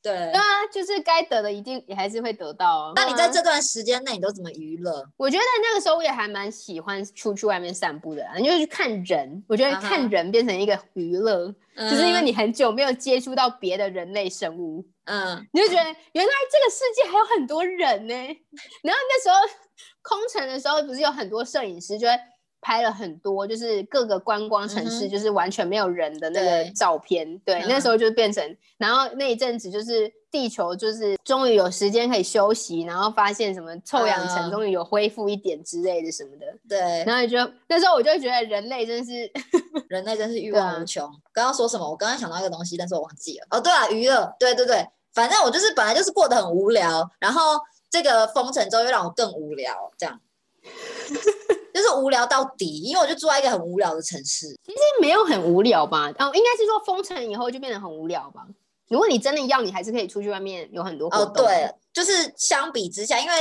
[0.00, 2.92] 对对，啊，就是该得的一定也还是会得到啊。
[2.94, 5.04] 那你在这段时间内你都怎么娱乐？
[5.16, 18.14] 我觉得那个时候我也还蛮喜欢出去外面散步的啊，因为去看人，我觉得看人变成一个娱乐，就是因为嗯你很久没有接触到别的人类生物，嗯，你就觉得原来这个世界还有很多人呢。
[18.82, 19.36] 然后那时候
[20.02, 22.14] 空城的时候，不是有很多摄影师就会
[22.60, 27.38] 拍了很多，就是各个观光城市，就是完全没有人的那个照片。
[27.40, 36.46] 对，嗯那时候就变成，然后那一阵子就是地球就是终于有时间可以休息，然后发现什么臭氧层嗯终于有恢复一点之类的什么的。
[36.68, 39.30] 对，然后就那时候我就觉得人类真是
[39.88, 41.08] 人类真是欲望无穷。
[41.32, 41.88] 刚刚说什么？
[41.88, 43.46] 我刚刚想到一个东西，但是我忘记了。
[43.50, 50.20] 哦，对啊，娱乐，对对对，反正我就是本来就是过得很无聊，然后这个封城之后又让我更无聊，这样，
[51.78, 52.80] 就是无聊到底。
[52.80, 56.08] 因为我就住在一个很无聊的城市，其实没有很无聊吧？
[56.18, 58.42] 哦，应该是说封城以后就变得很无聊吧。
[58.88, 61.44] 如果你真的要，你还是可以出去外面有很多活哦，动。
[61.44, 63.34] 对，就是相比之下，因为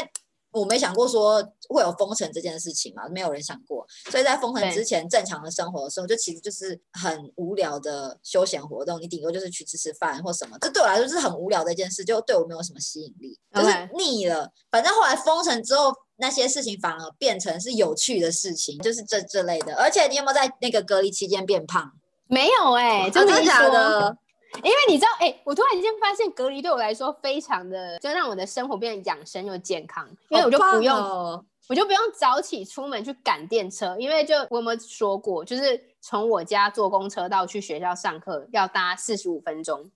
[0.52, 14.52] 我没想过说会有封城这件事情嘛，没有人想过，所以在封城之前正常的生活的时候，就其实就是很无聊的休闲活动，你顶多就是去吃吃饭或什么，这对我来说是很无聊的一件事，就对我没有什么吸引力，就是腻了。
[14.72, 15.94] 反正后来封城之后。
[16.20, 19.76] 那些事情反而变成是有趣的事情，就是这这类的。
[19.76, 21.92] 而且你有没有在那个隔离期间变胖？
[22.26, 23.70] 没有哎、啊真的真的假？
[23.70, 24.18] 的？
[24.64, 31.46] 因为你知道，哎、我突然间发现隔离对我来说非常的，就让我的生活变得养生又健康，因为我就不用，哦。
[31.70, 39.92] 我就不用早起出门去赶电车，因为就我们说过，就是从我家坐公车到去学校上课要搭四十五分钟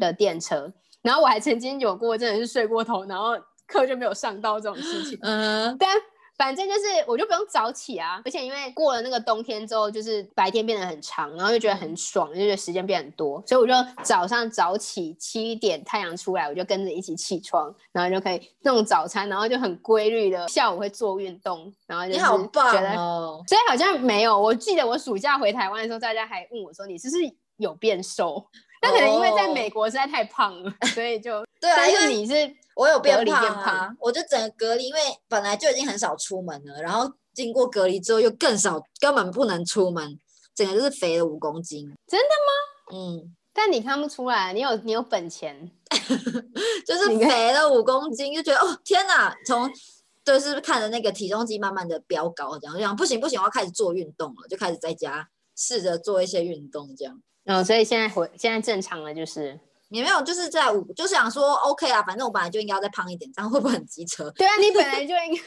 [0.00, 3.38] 的电车，然后我还曾经有过真的是睡过头，然后
[3.68, 5.16] 课就没有上到这种事情。
[5.22, 5.96] 嗯但
[6.36, 23.42] 反正就是，我就不用早起啊，而且因为过了那个冬天之后，就是白天变得很长，然后就觉得很爽，就觉得时间变很多，所以我就早上早起七点太阳出来，我就跟着一起起床，然后就可以弄早餐，然后就很规律的下午会做运动，然后就是觉得，哦！
[23.46, 27.22] 所以好像没有，我记得我暑假回台湾的时候，大家还问我说你是不是
[27.58, 28.44] 有变瘦？
[28.82, 40.18] 那可能因为在美国实在太胖了，所以就，对啊，但是你是我有变胖啊我就整个隔离，因为本来就已经很少出门了，然后经过隔离之后又更少，根本不能出门，
[40.54, 41.86] 整个就是肥了五公斤。
[42.06, 42.98] 真的吗？
[42.98, 45.70] 嗯，但你看不出来，你有你有本钱。
[46.86, 49.70] 就是肥了五公斤，就觉得哦天哪，从
[50.24, 57.20] 就是看着那个体重机慢慢的飙高，这样就想不行不行，我要开始做运动了，就开始在家试着做一些运动，这样。
[57.44, 59.58] 哦，所以现在回现在正常了，就是
[59.92, 64.30] 也没有，就是在五，就是想说 OK 啊，反正我本来就应该要再胖一点，这样会不会很机车？
[64.32, 65.42] 对啊，你本来 就应该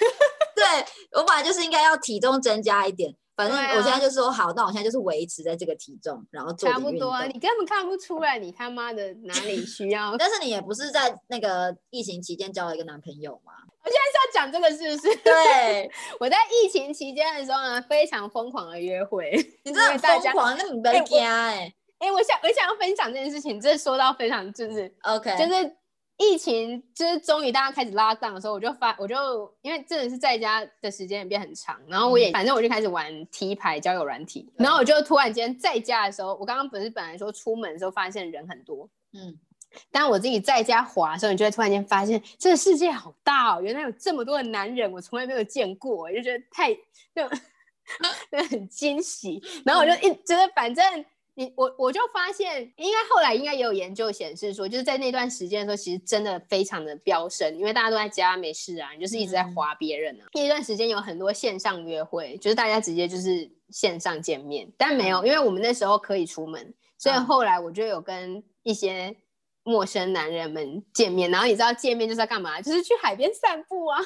[0.55, 6.79] 对我本来就是应该要体重增加一点，反正我现在就说好，那我现在就是维持在这个体重，然后做差。
[6.79, 10.15] 不多啊，你根本看不出来，你他妈的哪里 需要？
[10.17, 13.51] 但是你也不是在那个疫情期间交了一个男朋友吗？
[13.85, 15.15] 要讲这个是不是？
[15.17, 19.31] 对， 我在疫情期间的时候呢，非常疯狂的约会。
[19.63, 21.19] 你真的疯狂，那你不要哎我惊
[21.99, 22.05] 哎。
[22.07, 24.93] 哎、我想我想要分享这件事情，这说到非常就是。
[25.01, 25.75] OK，就是
[26.17, 39.35] 疫情，就是终于大家开始拉档的时候，我就发，我就因为真的是在家的时间也变很长，然后我也、反正我就开始玩 T 牌交友软体，然后我就突然间在家的时候，我刚刚不是本来说出门的时候发现人很多，嗯，
[39.89, 47.27] 当我自己在家滑的时候，你就会突然间发现这个世界好大哦，原来有这么多的男人，我从来没有见过，我就觉得太就
[48.29, 49.41] 真的很惊喜。
[49.65, 51.03] 然后我就一觉得反正。
[51.37, 60.25] 你我我就发现，应该后来应该也有研究显示说，就是在那段时间的时候，其实真的非常的飙升，因为大家都在家没事啊，你就是一直在嗯划别人啊。
[60.33, 69.13] 那段时间有很多线上约会，就是大家直接就是线上见面，但没有，因为我们那时候可以出门，所以嗯后来我就有跟一些
[69.63, 72.61] 陌生男人们见面，然后你知道见面就是要干嘛？
[72.61, 73.99] 就是去海边散步啊。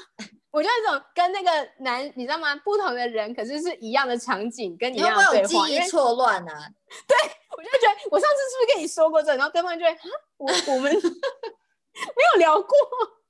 [0.51, 2.55] 我就那种跟那个男，你知道吗？
[2.57, 5.69] 不同的人，可是是一样的场景，跟一你一样不会有记的对话。
[5.69, 6.69] 因为忆错乱啊？
[7.07, 7.15] 对
[7.55, 9.35] 我就觉得，我上次是不是跟你说过这？
[9.35, 9.99] 然后对方就会，啊，
[10.37, 12.69] 我我们 没有聊过。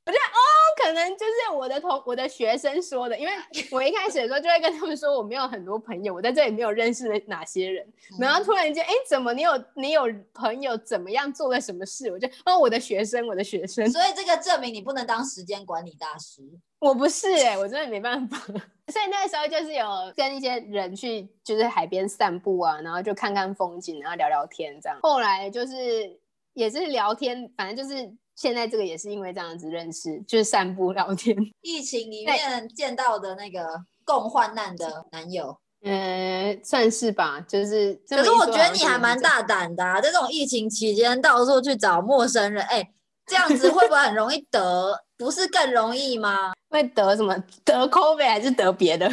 [0.06, 0.42] 我觉得哦，
[0.82, 3.34] 可能就是我的同我的学生说的，因为
[3.70, 7.86] 我一开始的时候就会跟他们说，我没有很多朋友，我在这里没有认识的哪些人。
[8.20, 12.10] 然后突然间，哎，怎么你有你有朋友怎么样做了什么事？
[12.12, 16.42] 我就哦，我的学生，我的学生，所以这个证明你不能当时间管理大师。
[16.80, 18.38] 我不是哎、我真的没办法。
[18.92, 24.98] 所以那时候就是有跟一些人去，就是海边散步啊，然后就看看风景，然后聊聊天这样。
[25.04, 26.20] 后来就是
[26.54, 31.38] 也是聊天，反正就是现在这个也是因为这样子认识，就是散步聊天。
[31.62, 33.68] 疫情里面见到的那个
[34.04, 38.32] 共患难的男友，嗯，算是吧，就是可是。
[38.32, 38.80] 我觉得你。
[38.80, 42.90] 还蛮大胆的啊，在这种疫情期间到处去找陌生人，哎，
[43.28, 45.06] 这样子会不会很容易得？
[45.20, 46.54] 不是更容易吗？
[46.70, 47.36] 会得什么？
[47.66, 49.06] 得 COVID 还是得别的？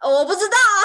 [0.00, 0.82] 呃我不知道啊，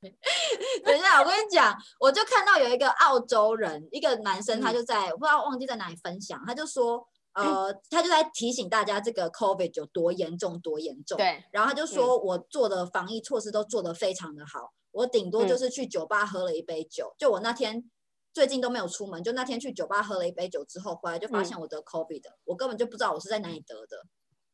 [0.82, 11.18] 等一下，我跟你讲，我就看到有一个澳洲人，一个男生，他嗯就在、我不知道忘记在哪里分享，他就说，呃，他就在提醒大家这个 COVID 有多严重，多严重。
[11.18, 17.84] 对，然后他就说，我做的防疫措施都做得非常的好，我顶多就是去酒吧喝了一杯酒，就我那天
[18.36, 23.96] 最近都没有出门，就那天去酒吧喝了一杯酒之后，回来就发现我得 COVID 的，我根本就不知道我是在哪里得的，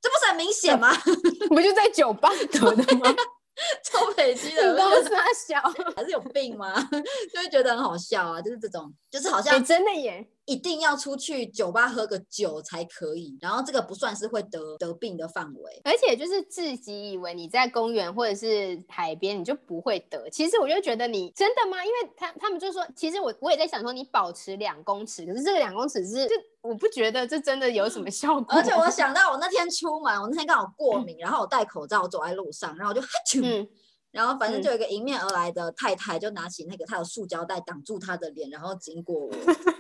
[0.01, 0.95] 这不是很明显吗？
[1.51, 3.13] 不就在酒吧得的吗？
[3.85, 5.61] 臭北京的，你都我就觉得傻小，
[5.97, 6.73] 还是有病吗？
[7.35, 10.25] 就会觉得很好笑啊，就是这种，就是好像你真的耶！
[10.45, 15.81] 一定要出去酒吧喝个酒才可以，然后这个不算是会得得病的范围。
[15.85, 21.85] 而且就是自己以为你在公园或者是海边你就不会得，其实我就觉得你真的吗？
[21.85, 28.47] 因为他他们就说，其实我我也在想说你保持两公尺，可是这个两公尺是就我不觉得这真的有什么效果。
[28.49, 33.69] 而且我 想到我那天出门，我那天刚好过敏，然后我戴口罩走在路上，然后我就哈啾，嗯，
[34.11, 39.33] 然后反正嗯就有一个迎面而来的太太就拿起那个她的塑胶袋挡住她的脸，然后经过我。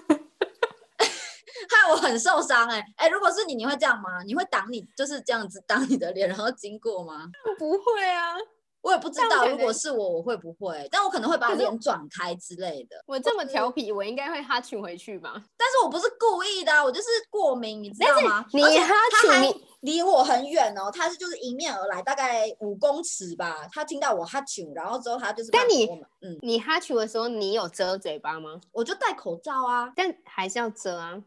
[1.73, 4.23] 害我很受伤哎、哎、如果是你，你会这样吗？
[4.25, 7.29] 你会挡你就是这样子挡你的脸，然后经过吗？
[7.59, 8.35] 不会啊，
[8.81, 10.89] 我也不知道，如果是我，我会不会？
[10.91, 12.97] 但我可能会把脸转开之类的。
[13.07, 15.33] 我这么调皮，我应该会哈群回去吧？
[15.57, 18.45] 但是我不是故意的啊、我就是过敏，你知道吗？
[18.53, 23.69] 你哈他还请你离我很远哦，他是就是迎面而来，大概五公尺吧。
[23.73, 25.87] 他听到我哈啾，然后之后他就是但你
[26.21, 28.61] 嗯，你哈群的时候，你有遮嘴巴吗？
[28.73, 31.23] 我就戴口罩啊，但还是要遮啊。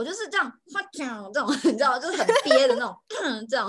[0.00, 0.50] 我就是这样
[1.30, 2.96] 这种， 你知道，就是很憋的那种
[3.50, 3.68] 这样。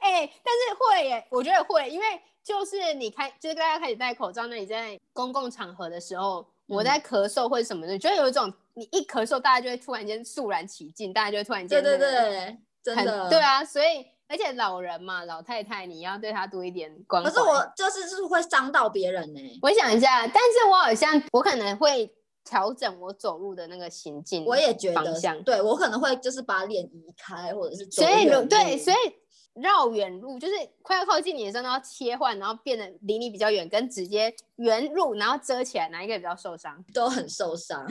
[0.00, 2.06] 哎、但是会耶，我觉得会，因为
[2.42, 13.30] 就是你开，就是大家开始戴口罩，那你在公共场合的时候，我嗯在咳嗽或者什么的，就会有一种你一咳嗽，大家就会突然间肃然起敬，大家就会突然对对间那个对，真的。
[13.30, 17.30] 对啊，所以而且老人嘛，老太太你要对她多一点关怀。
[17.30, 22.10] 可是我就是就是会伤到别人呢、我想一下，但是我好像我可能会
[22.44, 28.96] 调整我走路的那个行进，我也觉方得，向对我可能会就是把脸移开，或者是走所以对，所以
[29.54, 36.84] 绕远路就是快要靠近你的时候，然后切换，然后变得离你比较远，跟直接原路然后遮起来，哪一个比较受伤？
[36.92, 37.84] 都很受伤。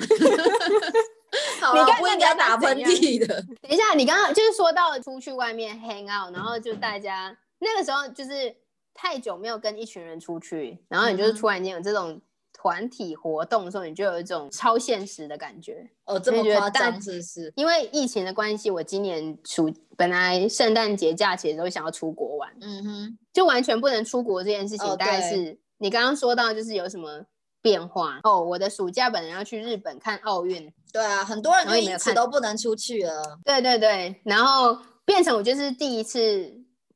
[1.60, 3.42] 好啊，你看不应那你要该打喷嚏的。
[3.62, 8.56] 等一下，你刚刚就是说到出去外面 hang out，然后就大家那个时候就是
[8.94, 12.22] 太久没有跟一群人出去，然后你就是突然间有这种
[12.64, 15.86] 团体活动的时候，你就有一种超现实的感觉。
[16.06, 17.52] 哦，这么夸张是不是？
[17.58, 27.22] 因为疫情的关系，我今年暑本来圣诞节假期的时候想要出国玩，嗯哼，就完全不能出国这件事情，哦大概是你刚刚说到，就是有什么
[27.62, 28.42] 变化哦。
[28.42, 33.38] 我的暑假本来要去日本看奥运，对啊，很多人就因此都不能出去了。
[33.44, 36.50] 对对对，然后变成我就是第一次，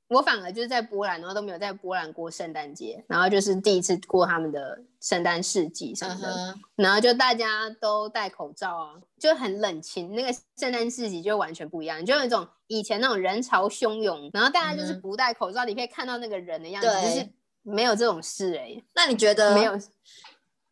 [0.10, 10.16] 我反而就是在波兰，然后都没有在波兰过圣诞节，然后就是第一次过他们的圣诞市集什么的，然后就大家都戴口罩啊，就很冷清。
[10.16, 17.30] 那个圣诞市集就完全不一样，就有一种以前那种人潮汹涌，然后大家就是不戴口罩，你可以看到那个人的样子，就是
[17.64, 19.78] 没有这种事哎、那你觉得没有，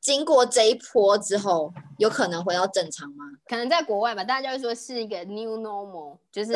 [0.05, 3.25] 经过这一波之后，有可能回到正常吗？
[3.47, 6.53] 可能在国外吧，大家就会说是一个 new normal，就是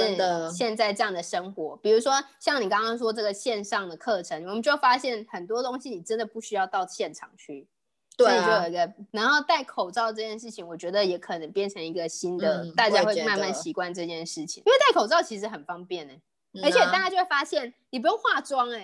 [0.55, 1.75] 现在这样的生活。
[1.77, 7.67] 比如说像你刚刚说这个线上的课程，我们就发现很多东西你真的不需要到现场去。
[8.15, 14.61] 对啊所以就有一，个，然后戴口罩这件事情，我觉得也可能变成一个新的，嗯大家会慢慢习惯这件事情。
[14.67, 16.13] 因为戴口罩其实很方便呢、
[16.53, 18.83] 嗯而且啊大家就会发现你不用化妆哎、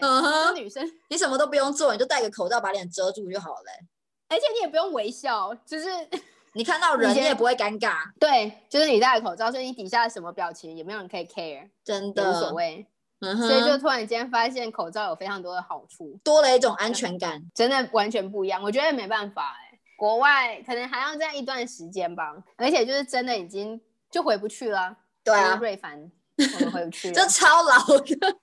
[0.56, 3.86] 女生，你什么都不用做，你就戴个口罩把脸遮住就好了欸、
[4.30, 5.88] 而且你也不用微笑，就是
[6.54, 12.54] 你看到人你也不会尴尬，对，就是你戴着口罩，所以你底下什么表情也没有人可以 care，真的无所。
[12.54, 12.86] 谓。
[13.22, 17.42] 嗯所以就，突然间发现口罩有非常多的好处，多了一种安全感。
[17.56, 18.62] 真的完全不一样。
[18.62, 23.80] 我觉得没办法哎、国外可能还要再一段时间吧，而且就是真的已经
[24.12, 24.98] 就回不去了。
[25.24, 27.14] 就是对啊，瑞凡，我们回不去了。
[27.16, 28.38] 这超老的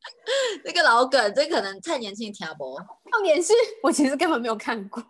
[0.64, 2.76] 那个老梗，这可能太年轻听不。
[3.10, 5.02] 重点是我其实根本没有看过，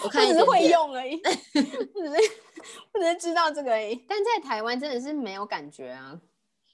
[0.00, 0.68] 我 我看一只是会。
[0.68, 2.30] 用而已， 我只是
[2.92, 4.04] 我只是知道这个而已。
[4.06, 6.20] 但在台湾真的是没有感觉啊。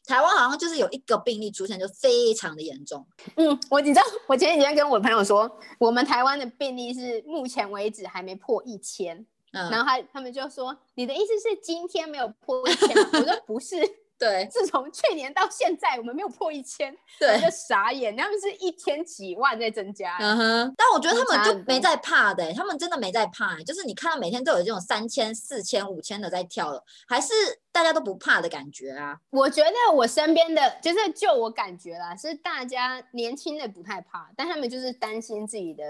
[0.06, 3.06] 台湾好像就是有一个病例出现，就非常的严重。
[3.36, 12.88] 嗯，我你知道，我前几天跟我朋友说，我们台湾的病例是目前为止还没破一千，嗯，然后他他们就说，你的意思是今天没有破一千？
[13.12, 13.76] 我说不是，
[14.18, 20.74] 对自从去年到现在我们没有破一千，我对就，傻眼，他们是一天几万在增加、欸嗯哼。
[20.76, 27.32] 但我觉得他们就没在怕的欸、他们真的没在怕欸、就是你看到每天都有这种三千、四千、五千的在跳了，还是
[27.72, 29.18] 大家都不怕的感觉啊。
[29.30, 35.84] 我觉得我身边的，就是就我感觉啦，是大家年轻的不太怕，但他们就是担心自己的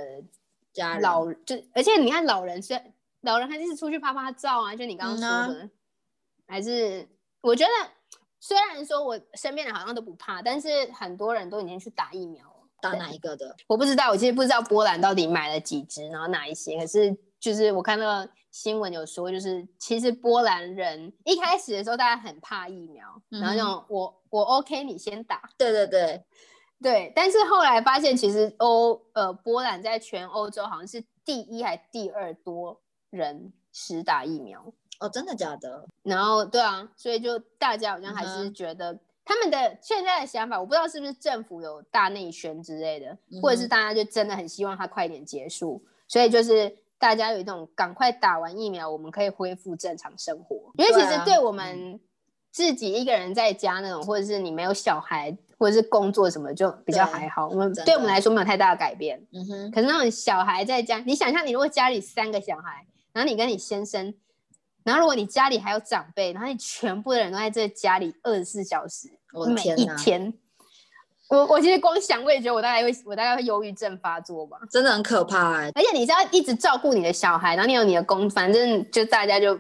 [0.73, 2.81] 家人老就而且你看老人是
[3.21, 5.71] 老人还是出去拍拍照啊，就你刚刚说嗯啊的，
[6.47, 7.07] 还是
[7.43, 7.71] 我觉得
[8.47, 12.51] 虽然说我身边人好像都不怕，但是很多人都已经去打疫苗了。
[12.79, 13.57] 打哪一个的？
[13.67, 16.79] 我不知道，我其实不知道波兰到底买了几支，然后哪一些。
[16.79, 26.23] 可是就是我看到新闻有说，就是其实波兰人一开始的时候大家很怕疫苗，然后那种我我 OK 你先打，对对对，
[26.83, 27.13] 对。
[27.17, 32.79] 但是后来发现，其实欧呃波兰在全欧洲好像是第一还第二多
[33.09, 34.63] 人实打疫苗。
[35.01, 35.87] 哦，真的假的？
[36.03, 50.71] 然后对啊，所以就大家好像还是觉得他们的现在的想法，我不知道是不是政府有大内宣之类的，或者是大家就真的很希望它快点结束，所以就是大家有一种赶快打完疫苗，我们可以恢复正常生活。
[50.77, 51.99] 因为其实对我们
[52.51, 57.49] 自己一个人在家那种，或者是你没有小孩，或者是工作什么，就比较对还好。
[57.49, 59.21] 我们对我们来说没有太大的改变。
[59.33, 64.15] 嗯哼，可是那种小孩在家，你想象你如果家里三个小孩，然后你跟你先生，
[64.85, 70.33] 然后如果你家里还有长辈，然后你全部的人都在这家里二十四小时，我的每一天，
[71.29, 74.59] 我我其实光想我也觉得我大概会我大概会忧郁症发作吧。
[74.71, 79.59] 真的很可怕哎、而且你是要一直照顾你的小孩，然后你有你的工，反正就大家就，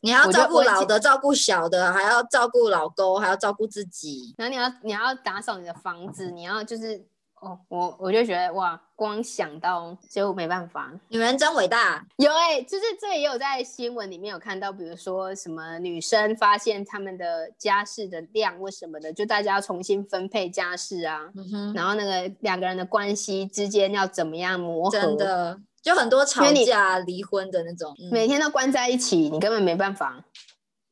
[0.00, 4.34] 你要照顾老的，照顾小的，还要照顾老公，还要照顾自己。
[4.36, 7.06] 然后你要你要打扫你的房子，你要就是
[7.44, 10.90] 哦，我我就觉得哇，光想到就没办法。
[11.08, 27.94] 女人真伟大，有哎、就是这也有在新闻里面有看到，比如说什么女生发现他们的家事的量或什么的，就大家要重新分配家事啊，嗯哼，然后那个两个人的关系之间要怎么样磨合，真的就很多吵架、离婚的那种。
[28.00, 30.24] 嗯每天都关在一起，你根本没办法，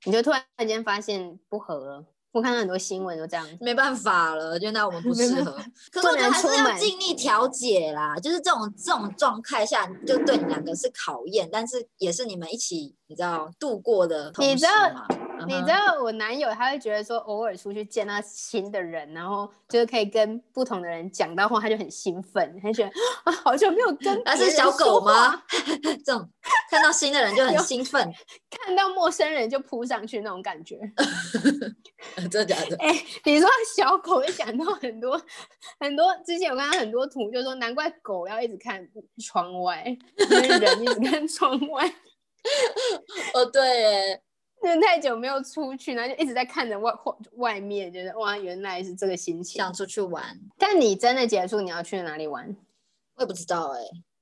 [0.04, 2.04] 你就突然间发现不合了。
[2.32, 5.52] 我看到很多新闻都这样，没办法了，就那我们不 适合。
[5.90, 15.06] 可是我觉得还是要尽力调解啦，就是这种这种状态下，就对你两个是考验，但是也是你们一起你知道度过的同时你知道嘛。
[15.46, 22.90] 你知道我男友他会觉得说，偶尔出去见到新的人，然后就是可以跟不同的人讲到话，他就很兴奋，他觉得
[23.24, 25.42] 啊，好久没有跟那是小狗吗？
[26.04, 26.28] 这种
[26.70, 28.12] 看到新的人就很有兴奋，
[28.50, 30.78] 看到陌生人就扑上去那种感觉。
[32.30, 32.76] 真的假的？
[32.78, 32.92] 哎、
[33.24, 35.20] 你说小狗会想到很多
[35.78, 38.86] 很多，之前我看到很多图，就说难怪狗要一直看
[39.22, 39.84] 窗外，
[40.18, 41.86] 因为人一直看窗外，
[43.34, 44.22] 哦，对耶，
[44.62, 49.58] 因 为太久没有出去，然后就一直在看着外外外面，觉得哇，原来是这个心情。
[49.58, 52.54] 想出去玩，但你真的结束，你要去哪里玩？
[53.16, 53.80] 我也不知道哎，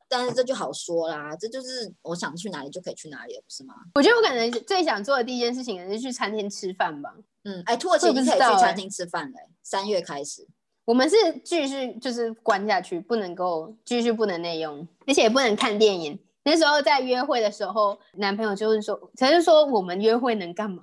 [0.09, 3.75] 但是这就好说啦，这就是我想去哪里就可以去哪里了，不是吗？
[3.95, 7.15] 我觉得我可能最想做的第一件事情，可能是去餐厅吃饭吧。
[7.45, 10.47] 嗯，哎，土耳其已经可以去餐厅吃饭了欸，三月开始。
[10.87, 16.19] 我们是继续就是关下去，不能够继续不能内用，而且也不能看电影。
[16.51, 20.83] 那时候在约会的时候，男朋友就是说，他就说我们约会能干嘛？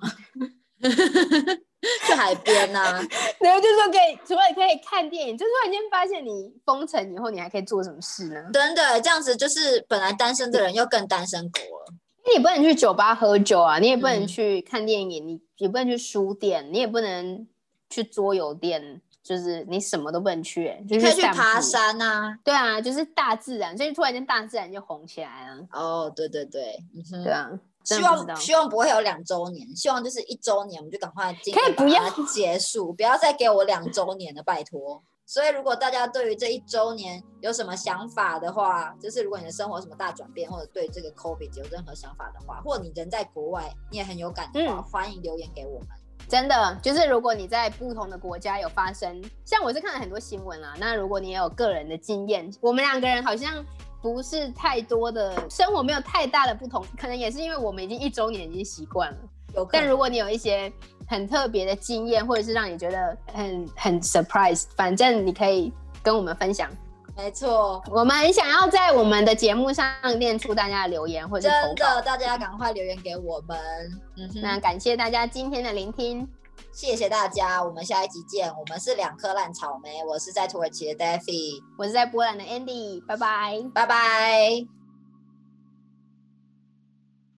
[2.06, 3.00] 去海边呐、
[3.38, 8.50] 然后就说可以，除了可以看电影，就突然间发现你封城以后，你还可以做什么事呢？
[8.52, 11.94] 真的这样子就是本来单身的人又更单身狗了。
[12.26, 17.46] 你也不能去酒吧喝酒啊，你也不能嗯去看电影，你也不能去书店，你也不能
[17.88, 21.60] 去桌游店，就是你什么都不能去、你可以去爬。
[21.60, 25.68] 山呐、对啊，就是大自然，所以突然间大自然就红起来了。
[25.70, 27.50] 哦，对对对，嗯，对啊，
[27.84, 35.02] 希望希望不会有两周年，希望就是一周年，我们就赶快可以不要结束，不要再给我两周年了，拜托。
[35.26, 45.88] 所以，如果大家对于这一周年有什么想法的话，就是如果你的生活有什么大转变，或者对这个 COVID 有任何想法的话，或者你人在国外，你也很有感的话，嗯欢迎留言给我们。
[46.26, 50.74] 真的就是，如果你在不同的国家有发生，像我是看了很多新闻啊。
[50.78, 53.64] 那如果你也有个人的经验，我们两个人好像
[54.02, 59.18] 不是太多的生活没有太大的不同，可能也是因为我们已经一周年已经习惯了。
[59.54, 60.70] 有但如果你有一些
[61.06, 66.70] 很特别的经验，或者是让你觉得很很 surprise，反正你可以跟我们分享。
[67.18, 71.48] 没错，我们很想要在我们的节目上念出大家的留言或者。
[71.48, 73.58] 真的，大家赶快留言给我们。
[74.16, 76.26] 嗯哼，那感谢大家今天的聆听，
[76.72, 78.48] 谢谢大家，我们下一集见。
[78.56, 83.64] 我们是两颗烂草莓，我是在土耳其的 Daffy，我是在波兰的 Andy，拜拜。
[83.74, 84.77] 拜拜。